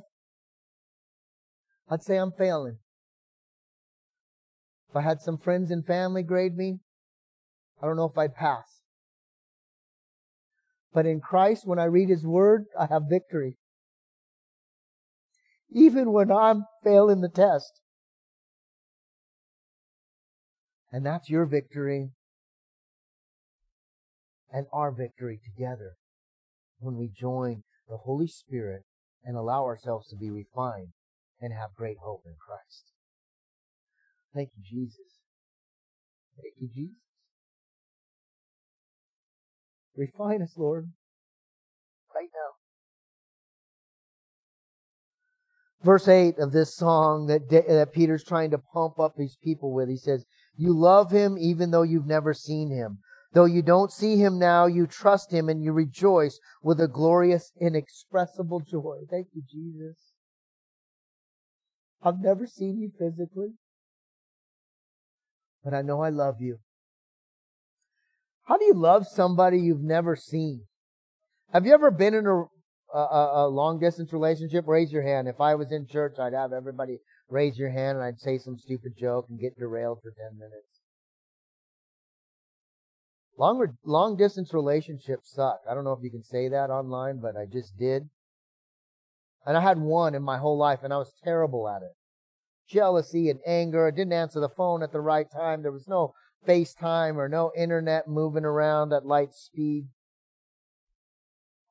[1.89, 2.77] I'd say I'm failing.
[4.89, 6.79] If I had some friends and family grade me,
[7.81, 8.81] I don't know if I'd pass.
[10.93, 13.57] But in Christ, when I read His Word, I have victory.
[15.69, 17.81] Even when I'm failing the test.
[20.91, 22.11] And that's your victory
[24.49, 25.95] and our victory together
[26.79, 28.83] when we join the Holy Spirit
[29.25, 30.93] and allow ourselves to be refined
[31.41, 32.91] and have great hope in Christ.
[34.33, 35.21] Thank you, Jesus.
[36.41, 36.97] Thank you, Jesus.
[39.95, 40.91] Refine us, Lord,
[42.13, 42.55] right now.
[45.83, 49.87] Verse 8 of this song that, that Peter's trying to pump up these people with,
[49.87, 50.25] he says,
[50.57, 52.99] You love him even though you've never seen him.
[53.33, 57.51] Though you don't see him now, you trust him and you rejoice with a glorious,
[57.59, 58.99] inexpressible joy.
[59.09, 60.14] Thank you, Jesus.
[62.05, 63.53] I've never seen you physically,
[65.63, 66.59] but I know I love you.
[68.43, 70.65] How do you love somebody you've never seen?
[71.51, 72.43] Have you ever been in a,
[72.95, 74.65] a, a, long distance relationship?
[74.67, 75.27] Raise your hand.
[75.27, 78.59] If I was in church, I'd have everybody raise your hand and I'd say some
[78.59, 80.81] stupid joke and get derailed for 10 minutes.
[83.37, 85.59] Longer, long distance relationships suck.
[85.69, 88.09] I don't know if you can say that online, but I just did.
[89.45, 91.91] And I had one in my whole life and I was terrible at it.
[92.67, 93.87] Jealousy and anger.
[93.87, 95.61] I didn't answer the phone at the right time.
[95.61, 96.13] There was no
[96.47, 99.87] FaceTime or no internet moving around at light speed.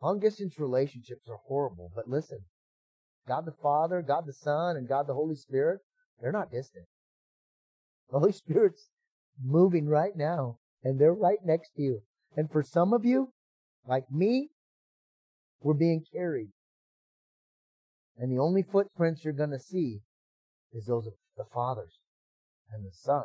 [0.00, 2.40] Long distance relationships are horrible, but listen,
[3.26, 5.80] God the Father, God the Son, and God the Holy Spirit,
[6.20, 6.84] they're not distant.
[8.10, 8.90] The Holy Spirit's
[9.42, 12.02] moving right now, and they're right next to you.
[12.36, 13.32] And for some of you,
[13.86, 14.50] like me,
[15.60, 16.50] We're being carried.
[18.18, 20.00] And the only footprints you're going to see
[20.72, 21.98] is those of the Father's
[22.72, 23.24] and the Son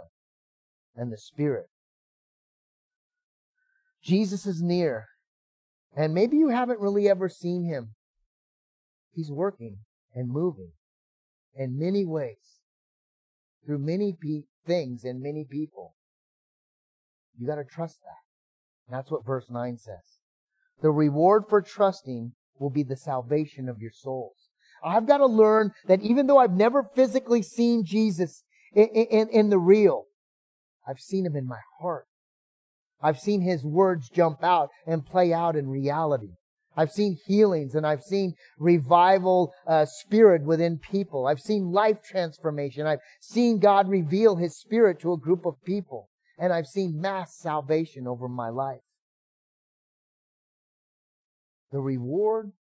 [0.96, 1.68] and the Spirit.
[4.04, 5.08] Jesus is near.
[5.96, 7.96] And maybe you haven't really ever seen him.
[9.14, 9.80] He's working
[10.14, 10.72] and moving
[11.56, 12.62] in many ways
[13.66, 15.96] through many pe- things and many people.
[17.38, 18.92] You got to trust that.
[18.92, 20.20] That's what verse 9 says.
[20.82, 24.49] The reward for trusting will be the salvation of your souls.
[24.84, 29.50] I've got to learn that even though I've never physically seen Jesus in, in, in
[29.50, 30.06] the real,
[30.88, 32.06] I've seen him in my heart.
[33.02, 36.34] I've seen his words jump out and play out in reality.
[36.76, 41.28] I've seen healings and I've seen revival uh, spirit within people.
[41.28, 42.88] I've seen life transformation.
[42.88, 46.10] I've seen God reveal his spirit to a group of people.
[46.38, 48.80] And I've seen mass salvation over my life.
[51.72, 52.52] The reward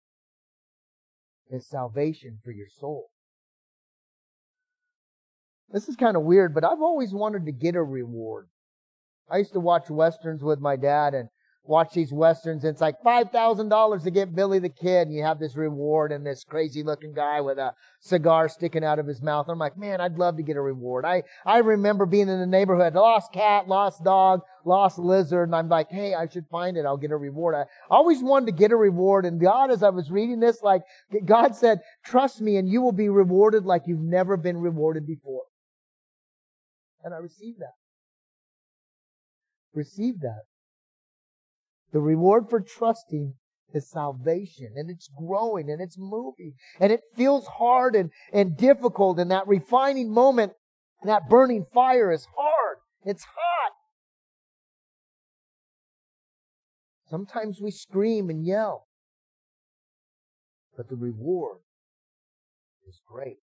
[1.50, 3.10] is salvation for your soul.
[5.70, 8.48] This is kind of weird, but I've always wanted to get a reward.
[9.30, 11.28] I used to watch westerns with my dad and
[11.68, 15.38] watch these westerns and it's like $5,000 to get Billy the Kid and you have
[15.38, 19.46] this reward and this crazy looking guy with a cigar sticking out of his mouth.
[19.48, 21.04] I'm like, man, I'd love to get a reward.
[21.04, 25.68] I, I remember being in the neighborhood, lost cat, lost dog, lost lizard, and I'm
[25.68, 26.86] like, hey, I should find it.
[26.86, 27.54] I'll get a reward.
[27.54, 30.82] I always wanted to get a reward and God, as I was reading this, like
[31.26, 35.42] God said, trust me and you will be rewarded like you've never been rewarded before.
[37.04, 37.74] And I received that.
[39.74, 40.47] Received that.
[41.92, 43.34] The reward for trusting
[43.72, 49.18] is salvation and it's growing and it's moving and it feels hard and, and difficult
[49.18, 50.52] and that refining moment
[51.00, 52.78] and that burning fire is hard.
[53.04, 53.72] It's hot.
[57.08, 58.86] Sometimes we scream and yell,
[60.76, 61.58] but the reward
[62.86, 63.38] is great.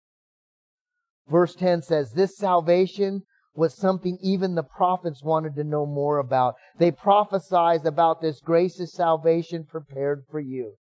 [1.30, 3.24] Verse 10 says, This salvation
[3.56, 6.56] was something even the prophets wanted to know more about.
[6.80, 10.74] They prophesied about this gracious salvation prepared for you.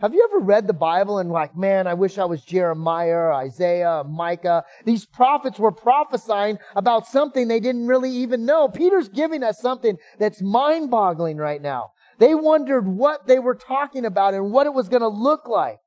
[0.00, 4.02] Have you ever read the Bible and like, man, I wish I was Jeremiah, Isaiah,
[4.04, 4.64] Micah.
[4.84, 8.68] These prophets were prophesying about something they didn't really even know.
[8.68, 11.92] Peter's giving us something that's mind boggling right now.
[12.18, 15.78] They wondered what they were talking about and what it was going to look like.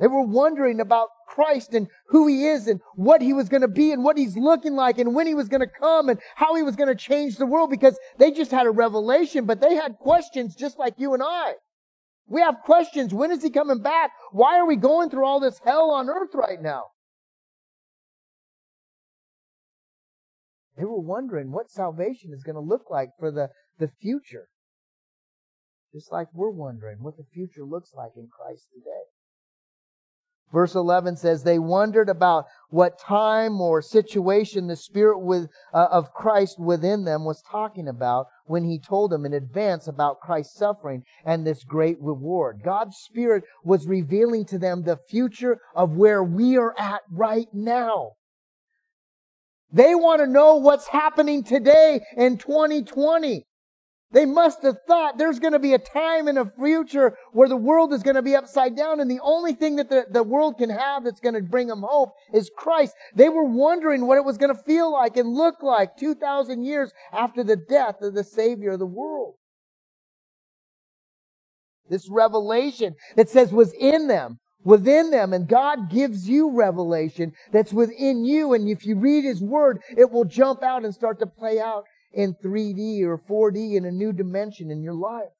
[0.00, 3.68] They were wondering about Christ and who he is and what he was going to
[3.68, 6.54] be and what he's looking like and when he was going to come and how
[6.54, 9.74] he was going to change the world because they just had a revelation, but they
[9.74, 11.54] had questions just like you and I.
[12.26, 13.12] We have questions.
[13.12, 14.12] When is he coming back?
[14.30, 16.84] Why are we going through all this hell on earth right now?
[20.76, 24.48] They were wondering what salvation is going to look like for the, the future.
[25.92, 29.11] Just like we're wondering what the future looks like in Christ today.
[30.52, 36.12] Verse 11 says, They wondered about what time or situation the Spirit with, uh, of
[36.12, 41.04] Christ within them was talking about when He told them in advance about Christ's suffering
[41.24, 42.60] and this great reward.
[42.62, 48.12] God's Spirit was revealing to them the future of where we are at right now.
[49.72, 53.46] They want to know what's happening today in 2020.
[54.12, 57.56] They must have thought there's going to be a time in the future where the
[57.56, 60.58] world is going to be upside down and the only thing that the, the world
[60.58, 62.94] can have that's going to bring them hope is Christ.
[63.14, 66.92] They were wondering what it was going to feel like and look like 2,000 years
[67.10, 69.36] after the death of the Savior of the world.
[71.88, 77.72] This revelation that says was in them, within them, and God gives you revelation that's
[77.72, 78.52] within you.
[78.52, 81.84] And if you read His Word, it will jump out and start to play out
[82.12, 85.32] in 3D or 4D in a new dimension in your life.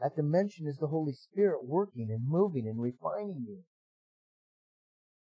[0.00, 3.62] That dimension is the Holy Spirit working and moving and refining you.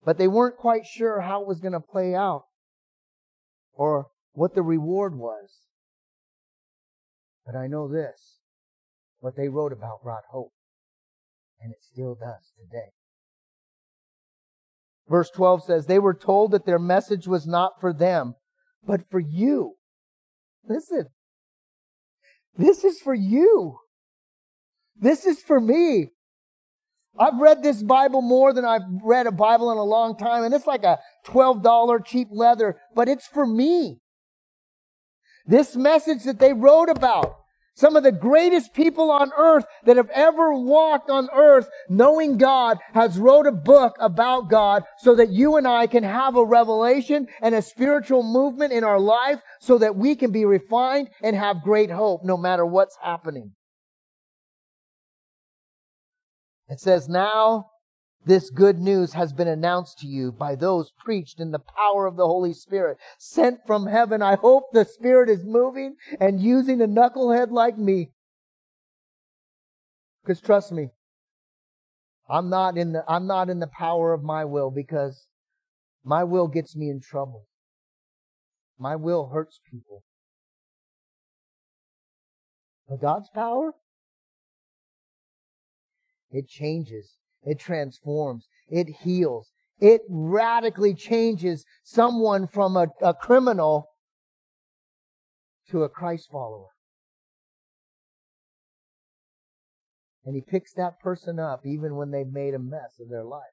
[0.04, 2.44] But they weren't quite sure how it was going to play out
[3.74, 5.50] or what the reward was.
[7.46, 8.40] But I know this.
[9.20, 10.52] What they wrote about brought hope.
[11.62, 12.92] And it still does today.
[15.08, 18.36] Verse 12 says, They were told that their message was not for them,
[18.86, 19.76] but for you.
[20.68, 21.06] Listen,
[22.58, 23.78] this is for you.
[24.96, 26.10] This is for me.
[27.18, 30.54] I've read this Bible more than I've read a Bible in a long time, and
[30.54, 34.02] it's like a $12 cheap leather, but it's for me.
[35.46, 37.36] This message that they wrote about,
[37.76, 42.78] some of the greatest people on earth that have ever walked on earth knowing God
[42.94, 47.28] has wrote a book about God so that you and I can have a revelation
[47.42, 51.64] and a spiritual movement in our life so that we can be refined and have
[51.64, 53.52] great hope no matter what's happening.
[56.68, 57.68] It says, Now
[58.26, 62.16] this good news has been announced to you by those preached in the power of
[62.16, 64.22] the Holy Spirit, sent from heaven.
[64.22, 68.12] I hope the Spirit is moving and using a knucklehead like me.
[70.24, 70.90] Because trust me,
[72.28, 75.28] I'm not in the, I'm not in the power of my will because
[76.04, 77.46] my will gets me in trouble.
[78.80, 80.04] My will hurts people.
[82.90, 83.74] But God's power,
[86.32, 87.18] it changes.
[87.46, 88.48] It transforms.
[88.68, 89.52] It heals.
[89.80, 93.92] It radically changes someone from a, a criminal
[95.70, 96.70] to a Christ follower.
[100.26, 103.44] And he picks that person up even when they've made a mess of their life.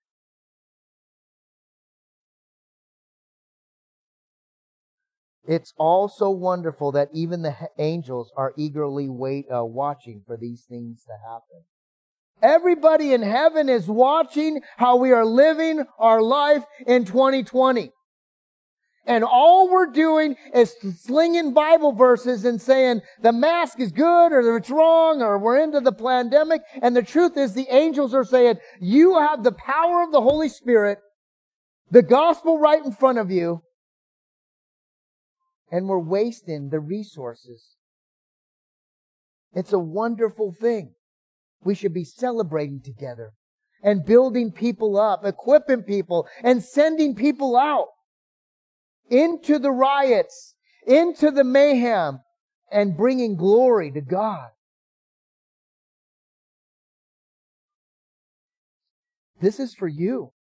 [5.44, 10.64] It's all so wonderful that even the angels are eagerly wait, uh, watching for these
[10.64, 11.64] things to happen.
[12.42, 17.92] Everybody in heaven is watching how we are living our life in 2020.
[19.04, 24.56] And all we're doing is slinging Bible verses and saying the mask is good or
[24.56, 26.62] it's wrong or we're into the pandemic.
[26.80, 30.48] And the truth is the angels are saying, you have the power of the Holy
[30.48, 30.98] Spirit,
[31.90, 33.62] the gospel right in front of you,
[35.70, 37.76] and we're wasting the resources.
[39.52, 40.94] It's a wonderful thing.
[41.64, 43.32] We should be celebrating together
[43.82, 47.88] and building people up, equipping people, and sending people out
[49.10, 50.54] into the riots,
[50.86, 52.20] into the mayhem,
[52.70, 54.48] and bringing glory to God.
[59.40, 60.32] This is for you.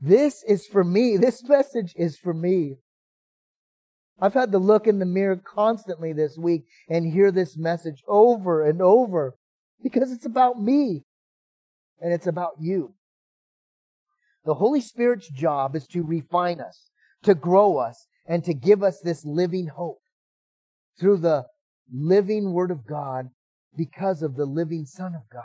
[0.00, 1.18] This is for me.
[1.18, 2.76] This message is for me.
[4.18, 8.66] I've had to look in the mirror constantly this week and hear this message over
[8.66, 9.36] and over
[9.82, 11.04] because it's about me
[12.00, 12.94] and it's about you.
[14.44, 16.90] The Holy Spirit's job is to refine us,
[17.24, 20.00] to grow us, and to give us this living hope
[20.98, 21.46] through the
[21.92, 23.30] living Word of God
[23.76, 25.44] because of the living Son of God.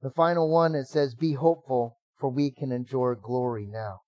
[0.00, 4.00] The final one, it says, Be hopeful, for we can enjoy glory now.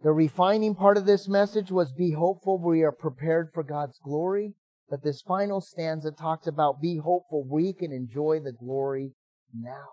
[0.00, 4.54] The refining part of this message was be hopeful, we are prepared for God's glory.
[4.88, 9.12] But this final stanza talks about be hopeful, we can enjoy the glory
[9.52, 9.88] now.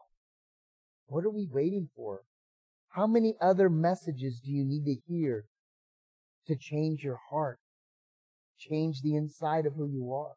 [1.07, 2.21] What are we waiting for?
[2.89, 5.45] How many other messages do you need to hear
[6.47, 7.59] to change your heart?
[8.57, 10.35] Change the inside of who you are?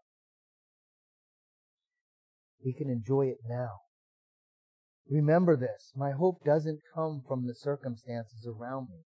[2.64, 3.82] We can enjoy it now.
[5.08, 5.92] Remember this.
[5.94, 9.04] My hope doesn't come from the circumstances around me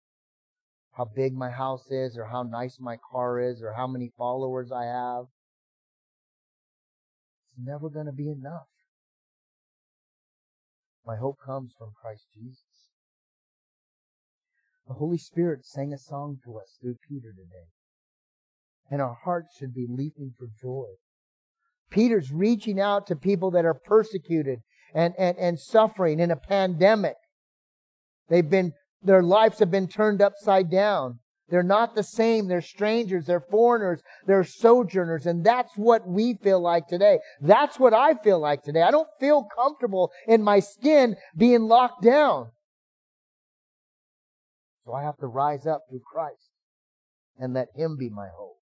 [0.93, 4.71] how big my house is or how nice my car is or how many followers
[4.71, 5.25] I have.
[7.49, 8.67] It's never going to be enough.
[11.07, 12.91] My hope comes from Christ Jesus.
[14.87, 17.69] The Holy Spirit sang a song to us through Peter today.
[18.91, 20.89] And our hearts should be leaping for joy.
[21.91, 24.61] Peter's reaching out to people that are persecuted
[24.95, 27.17] and, and, and suffering in a pandemic.
[28.29, 28.73] They've been
[29.03, 31.19] their lives have been turned upside down.
[31.49, 32.49] They're not the same.
[32.49, 33.27] They're strangers.
[33.27, 34.01] They're foreigners.
[34.27, 35.27] They're sojourners.
[35.27, 37.19] And that's what we feel like today.
[37.43, 38.81] That's what I feel like today.
[38.81, 42.53] I don't feel comfortable in my skin being locked down.
[44.87, 46.51] So I have to rise up through Christ
[47.39, 48.57] and let Him be my hope.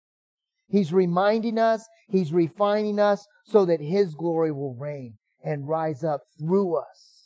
[0.69, 5.15] He's reminding us, He's refining us so that His glory will reign
[5.45, 7.20] and rise up through us.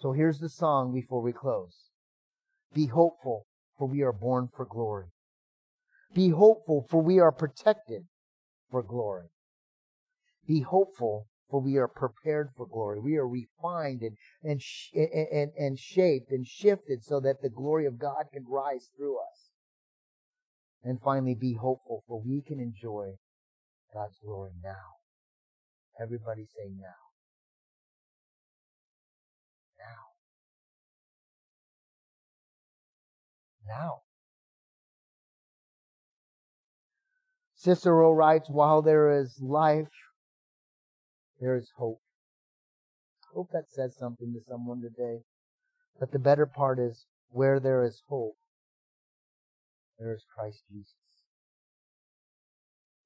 [0.00, 1.90] So here's the song before we close.
[2.72, 3.46] Be hopeful,
[3.76, 5.08] for we are born for glory.
[6.14, 8.06] Be hopeful, for we are protected
[8.70, 9.28] for glory.
[10.46, 12.98] Be hopeful, for we are prepared for glory.
[12.98, 14.62] We are refined and, and,
[14.94, 19.50] and, and shaped and shifted so that the glory of God can rise through us.
[20.82, 23.16] And finally, be hopeful, for we can enjoy
[23.92, 24.96] God's glory now.
[26.00, 27.09] Everybody say now.
[33.78, 34.00] Now.
[37.54, 39.92] Cicero writes, while there is life,
[41.40, 42.00] there is hope.
[43.24, 45.20] I hope that says something to someone today.
[45.98, 48.36] But the better part is, where there is hope,
[49.98, 50.94] there is Christ Jesus.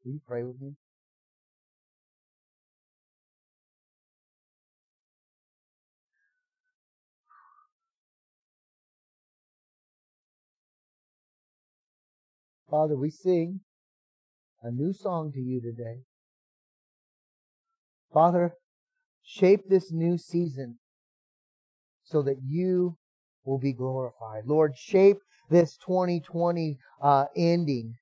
[0.04, 0.76] Will you pray with me?
[12.75, 13.61] Father, we sing
[14.61, 16.01] a new song to you today.
[18.12, 18.55] Father,
[19.22, 20.81] shape this new season
[22.03, 22.97] so that you
[23.45, 24.47] will be glorified.
[24.47, 25.18] Lord, shape
[25.49, 27.95] this 2020 uh, ending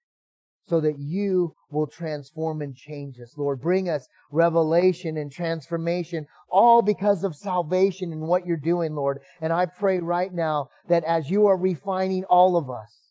[0.65, 3.37] so that you will transform and change us.
[3.37, 9.19] Lord, bring us revelation and transformation, all because of salvation and what you're doing, Lord.
[9.43, 13.02] And I pray right now that as you are refining all of us,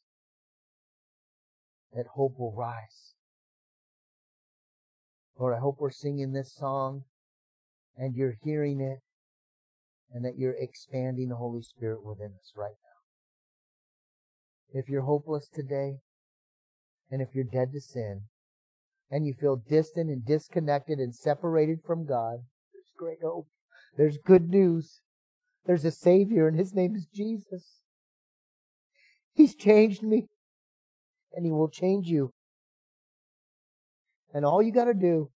[1.93, 3.13] that hope will rise.
[5.37, 7.03] Lord, I hope we're singing this song
[7.97, 8.99] and you're hearing it
[10.13, 12.75] and that you're expanding the Holy Spirit within us right
[14.73, 14.79] now.
[14.79, 15.99] If you're hopeless today,
[17.09, 18.21] and if you're dead to sin,
[19.09, 22.39] and you feel distant and disconnected and separated from God,
[22.73, 23.47] there's great hope.
[23.97, 25.01] There's good news.
[25.65, 27.81] There's a Savior, and His name is Jesus.
[29.33, 30.27] He's changed me,
[31.33, 32.33] and He will change you.
[34.33, 35.29] And all you got to do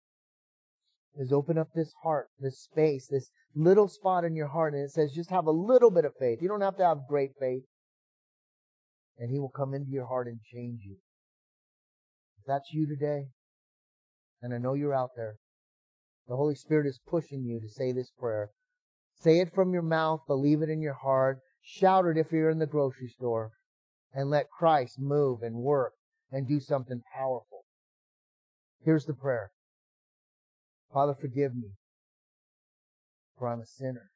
[1.17, 4.91] is open up this heart, this space, this little spot in your heart, and it
[4.91, 6.39] says just have a little bit of faith.
[6.41, 7.63] You don't have to have great faith.
[9.17, 10.97] And He will come into your heart and change you.
[12.39, 13.27] If that's you today,
[14.41, 15.35] and I know you're out there,
[16.27, 18.49] the Holy Spirit is pushing you to say this prayer.
[19.15, 22.59] Say it from your mouth, believe it in your heart, shout it if you're in
[22.59, 23.51] the grocery store,
[24.13, 25.93] and let Christ move and work
[26.31, 27.65] and do something powerful.
[28.83, 29.51] Here's the prayer.
[30.93, 31.71] Father, forgive me,
[33.37, 34.11] for I'm a sinner.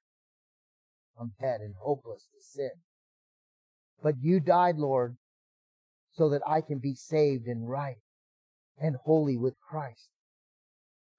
[1.20, 2.72] I'm dead and hopeless to sin.
[4.04, 5.18] But you died, Lord,
[6.12, 7.98] so that I can be saved and right
[8.80, 10.10] and holy with Christ.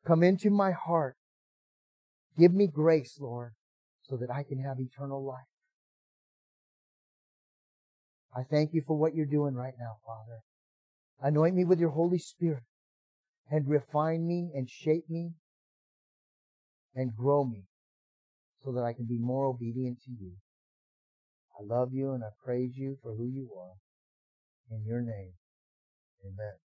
[0.07, 1.17] Come into my heart.
[2.39, 3.53] Give me grace, Lord,
[4.03, 5.49] so that I can have eternal life.
[8.39, 10.43] I thank you for what you're doing right now, Father.
[11.21, 12.63] Anoint me with your Holy Spirit
[13.51, 15.33] and refine me and shape me
[16.95, 17.65] and grow me
[18.63, 20.35] so that I can be more obedient to you.
[21.59, 23.75] I love you and I praise you for who you are.
[24.71, 25.33] In your name,
[26.25, 26.68] amen.